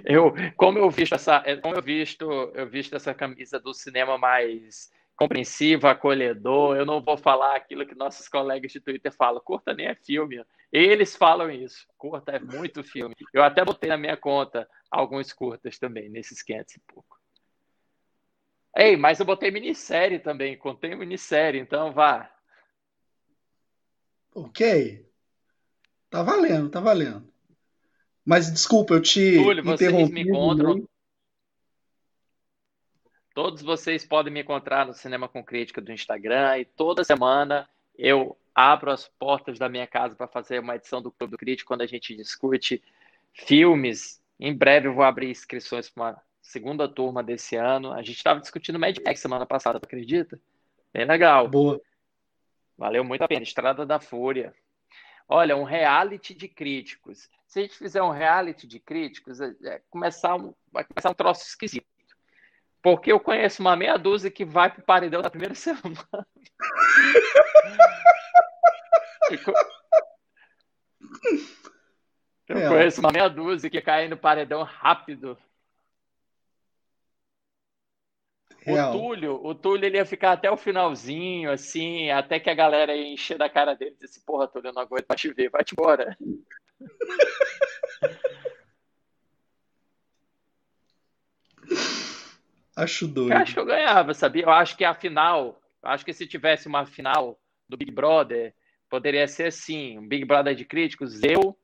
[0.05, 4.91] Eu, como eu visto essa, como eu visto, eu visto essa camisa do cinema mais
[5.21, 6.77] compreensivo, acolhedor.
[6.77, 9.43] Eu não vou falar aquilo que nossos colegas de Twitter falam.
[9.45, 10.43] Curta nem é filme.
[10.73, 11.87] Eles falam isso.
[11.99, 13.15] Curta é muito filme.
[13.35, 17.21] Eu até botei na minha conta alguns curtas também, nesses 500 e pouco.
[18.75, 20.57] Ei, mas eu botei minissérie também.
[20.57, 22.33] Contei minissérie, então vá.
[24.35, 25.07] Ok.
[26.09, 27.31] Tá valendo, tá valendo.
[28.25, 30.89] Mas desculpa, eu te Túlio, vocês me encontram
[33.33, 38.37] Todos vocês podem me encontrar no Cinema com Crítica do Instagram e toda semana eu
[38.53, 41.83] abro as portas da minha casa para fazer uma edição do Clube do Crítico quando
[41.83, 42.83] a gente discute
[43.33, 44.21] filmes.
[44.39, 47.93] Em breve eu vou abrir inscrições para uma segunda turma desse ano.
[47.93, 50.41] A gente estava discutindo Mad Max semana passada, acredita?
[50.93, 51.47] Bem legal.
[51.47, 51.81] Boa.
[52.77, 53.43] Valeu muito a pena.
[53.43, 54.53] Estrada da Fúria.
[55.29, 57.29] Olha, um reality de críticos.
[57.47, 61.15] Se a gente fizer um reality de críticos, é, é começar um, vai começar um
[61.15, 61.87] troço esquisito.
[62.83, 66.27] Porque eu conheço uma meia dúzia que vai pro paredão na primeira semana.
[72.49, 72.69] eu é.
[72.69, 75.37] conheço uma meia dúzia que cai no paredão rápido.
[78.63, 78.91] Real.
[78.91, 82.95] O Túlio, o Túlio ele ia ficar até o finalzinho, assim, até que a galera
[82.95, 85.49] ia encher da cara dele e disse, porra, Túlio, eu não aguento pra te ver,
[85.49, 86.17] vai-te embora.
[92.83, 93.33] Acho doido.
[93.33, 94.45] Eu acho que eu ganhava, sabia?
[94.45, 98.55] Eu acho que a final, acho que se tivesse uma final do Big Brother,
[98.89, 101.57] poderia ser assim: um Big Brother de críticos, eu,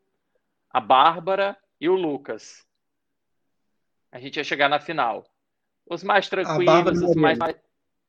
[0.71, 2.65] a Bárbara e o Lucas.
[4.13, 5.27] A gente ia chegar na final.
[5.89, 7.39] Os mais tranquilos, os mais.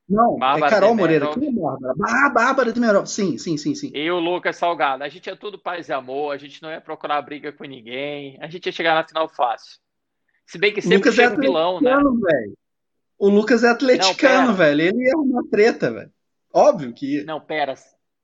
[0.08, 1.30] Não, é Bárbara é Carol Moreira.
[1.34, 1.94] Quem é Bárbara?
[2.02, 3.06] Ah, Bárbara Temerov.
[3.06, 3.90] Sim, sim, sim, sim.
[3.94, 5.04] E o Lucas Salgado.
[5.04, 8.38] A gente ia tudo paz e amor, a gente não ia procurar briga com ninguém,
[8.40, 9.78] a gente ia chegar na final fácil.
[10.46, 11.94] Se bem que sempre Lucas chega é um vilão, né?
[11.94, 12.56] Véio.
[13.18, 14.80] O Lucas é atleticano, não, velho.
[14.82, 16.12] Ele é uma treta, velho.
[16.52, 17.24] Óbvio que.
[17.24, 17.74] Não, pera.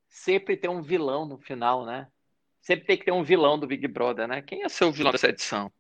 [0.08, 2.06] Sempre tem um vilão no final, né?
[2.62, 4.40] Sempre tem que ter um vilão do Big Brother, né?
[4.40, 5.70] Quem é seu vilão dessa edição?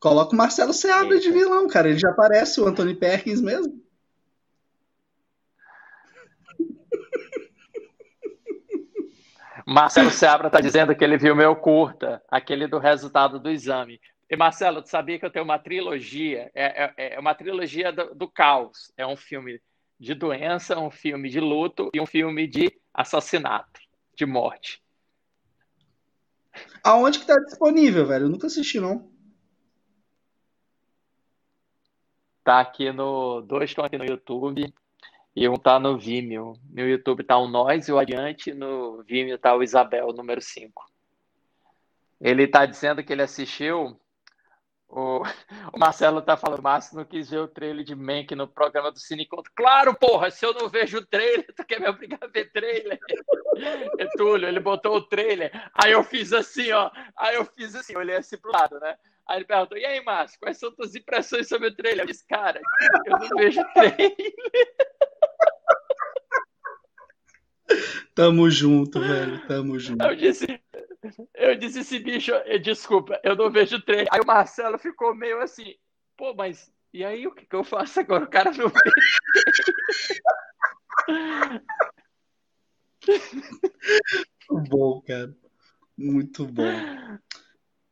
[0.00, 1.88] Coloca o Marcelo Seabra de vilão, cara.
[1.88, 3.80] Ele já parece o Anthony Perkins mesmo.
[9.66, 14.00] Marcelo Seabra está dizendo que ele viu meu curta, aquele do resultado do exame.
[14.30, 16.50] E Marcelo, tu sabia que eu tenho uma trilogia?
[16.54, 18.92] É, é, é uma trilogia do, do, caos.
[18.96, 19.60] É um filme
[19.98, 23.80] de doença, um filme de luto e um filme de assassinato,
[24.14, 24.82] de morte.
[26.84, 28.26] Aonde que tá disponível, velho?
[28.26, 29.10] Eu nunca assisti, não.
[32.44, 33.40] Tá aqui no.
[33.42, 34.72] Dois estão aqui no YouTube
[35.34, 36.54] e um tá no Vimeo.
[36.70, 40.84] No YouTube tá o Nós e o Adiante, no Vimeo tá o Isabel, número 5.
[42.20, 43.98] Ele tá dizendo que ele assistiu
[44.88, 45.22] o,
[45.72, 48.98] o Marcelo tá falando, Márcio não quis ver o trailer de Mank no programa do
[48.98, 49.50] Cine Conto.
[49.54, 52.98] Claro, porra, se eu não vejo o trailer, tu quer me obrigar a ver trailer?
[53.98, 55.50] É Túlio, ele botou o trailer.
[55.74, 56.92] Aí eu fiz assim, ó.
[57.16, 58.94] Aí eu fiz assim, olhei assim pro lado, né?
[59.26, 62.04] Aí ele perguntou, e aí, Márcio, quais são tuas impressões sobre o trailer?
[62.04, 62.60] Eu disse, cara,
[63.04, 64.14] eu não vejo trailer.
[68.14, 69.44] Tamo junto, velho.
[69.48, 70.04] Tamo junto.
[70.04, 70.60] Eu disse,
[71.34, 72.32] eu disse esse bicho,
[72.62, 74.08] desculpa, eu não vejo trailer.
[74.10, 75.74] Aí o Marcelo ficou meio assim,
[76.16, 78.24] pô, mas e aí o que, que eu faço agora?
[78.24, 78.72] O cara não.
[84.50, 85.34] Muito bom, cara.
[85.96, 86.62] Muito bom.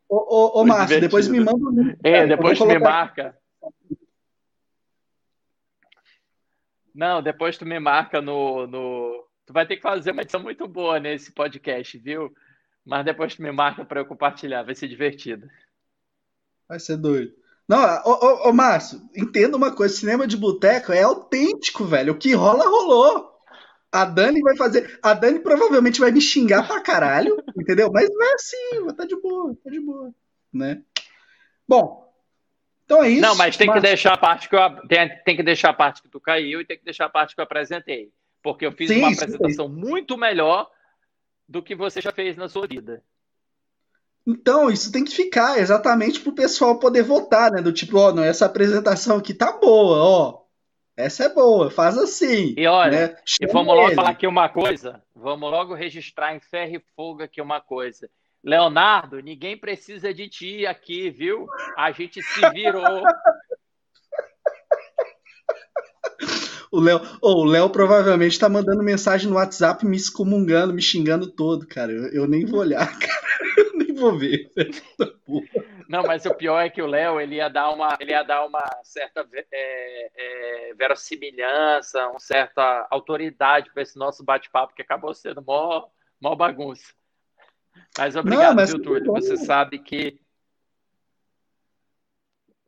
[0.09, 1.99] Ô, ô, ô Márcio, depois me manda um link.
[2.05, 3.37] É, depois tu me marca.
[6.95, 9.29] Não, depois tu me marca no, no.
[9.45, 12.33] Tu vai ter que fazer uma edição muito boa nesse podcast, viu?
[12.87, 15.51] Mas depois tu me marca para eu compartilhar, vai ser divertido.
[16.68, 17.34] Vai ser doido.
[17.68, 22.12] Não, ô, ô, ô Márcio, entenda uma coisa: cinema de boteco é autêntico, velho.
[22.12, 23.34] O que rola, rolou.
[23.91, 25.01] A Dani vai fazer.
[25.03, 27.91] A Dani provavelmente vai me xingar pra caralho, entendeu?
[27.91, 30.14] Mas não é assim, tá de boa, tá de boa,
[30.53, 30.80] né?
[31.66, 32.07] Bom,
[32.84, 33.22] então é isso.
[33.22, 33.82] Não, mas tem Márcio.
[33.82, 36.61] que deixar a parte que eu tem, tem, que deixar a parte que tu caiu
[36.61, 39.66] e tem que deixar a parte que eu apresentei, porque eu fiz sim, uma apresentação
[39.66, 39.74] sim.
[39.74, 40.70] muito melhor
[41.49, 43.03] do que você já fez na sua vida.
[44.27, 47.63] Então, isso tem que ficar exatamente para o pessoal poder votar, né?
[47.63, 50.47] Do tipo, ó, oh, não, essa apresentação aqui tá boa, ó.
[50.97, 52.55] Essa é boa, faz assim.
[52.57, 53.17] E olha, né?
[53.41, 53.83] e vamos ele.
[53.83, 55.03] logo falar aqui uma coisa.
[55.15, 58.11] Vamos logo registrar em ferro e fogo aqui uma coisa.
[58.43, 61.47] Leonardo, ninguém precisa de ti aqui, viu?
[61.77, 63.03] A gente se virou.
[66.77, 71.27] O Léo, oh, o Léo provavelmente está mandando mensagem no WhatsApp me excomungando, me xingando
[71.27, 71.91] todo, cara.
[71.91, 73.27] Eu, eu nem vou olhar, cara.
[73.57, 74.51] Eu nem vou ver.
[75.89, 78.45] Não, mas o pior é que o Léo ele ia dar uma, ele ia dar
[78.45, 85.41] uma certa é, é, verossimilhança, uma certa autoridade para esse nosso bate-papo que acabou sendo
[85.41, 85.87] mó,
[86.20, 86.93] mó bagunça.
[87.97, 89.12] Mas obrigado, Não, mas viu, Túlio?
[89.12, 90.20] Você sabe que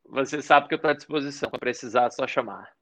[0.05, 2.78] você sabe que eu estou à disposição para precisar, é só chamar.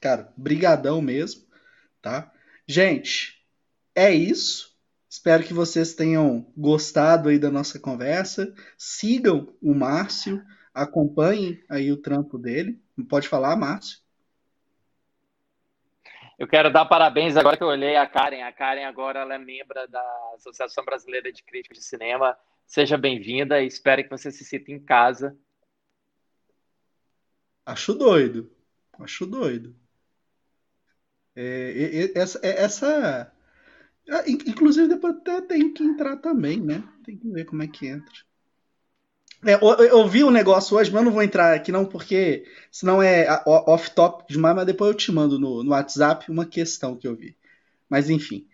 [0.00, 1.46] Cara, brigadão mesmo,
[2.00, 2.32] tá?
[2.66, 3.44] Gente,
[3.94, 4.76] é isso.
[5.08, 8.54] Espero que vocês tenham gostado aí da nossa conversa.
[8.76, 12.80] Sigam o Márcio, acompanhem aí o trampo dele.
[13.08, 13.98] Pode falar, Márcio?
[16.38, 18.42] Eu quero dar parabéns agora que eu olhei a Karen.
[18.42, 22.38] A Karen agora ela é membro da Associação Brasileira de Críticos de Cinema.
[22.64, 25.36] Seja bem-vinda e espero que você se sinta em casa.
[27.66, 28.54] Acho doido.
[29.00, 29.74] Acho doido.
[31.40, 33.32] É, essa, é, essa,
[34.26, 36.82] inclusive depois até tem que entrar também, né?
[37.04, 38.12] Tem que ver como é que entra.
[39.46, 42.44] É, eu, eu, vi um negócio hoje, mas eu não vou entrar aqui não, porque
[42.72, 47.06] senão é off-top demais, mas depois eu te mando no, no WhatsApp uma questão que
[47.06, 47.36] eu vi.
[47.88, 48.44] Mas enfim.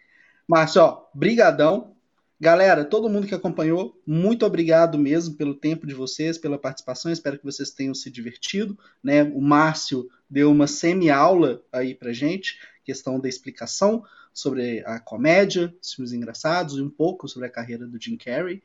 [0.47, 1.95] Márcio, ó, brigadão.
[2.39, 7.11] Galera, todo mundo que acompanhou, muito obrigado mesmo pelo tempo de vocês, pela participação.
[7.11, 8.79] Espero que vocês tenham se divertido.
[9.03, 9.23] Né?
[9.23, 15.95] O Márcio deu uma semi-aula aí pra gente questão da explicação sobre a comédia, os
[15.95, 18.63] filmes engraçados e um pouco sobre a carreira do Jim Carrey.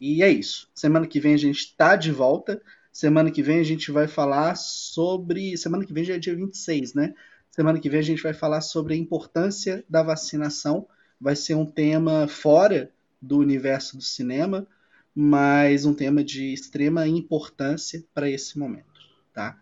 [0.00, 0.68] E é isso.
[0.74, 2.62] Semana que vem a gente está de volta.
[2.92, 5.56] Semana que vem a gente vai falar sobre.
[5.56, 7.14] Semana que vem já é dia 26, né?
[7.50, 10.86] Semana que vem a gente vai falar sobre a importância da vacinação.
[11.20, 12.90] Vai ser um tema fora
[13.20, 14.66] do universo do cinema,
[15.14, 19.00] mas um tema de extrema importância para esse momento,
[19.32, 19.58] tá?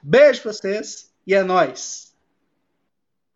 [0.00, 2.07] Beijo pra vocês e é nóis!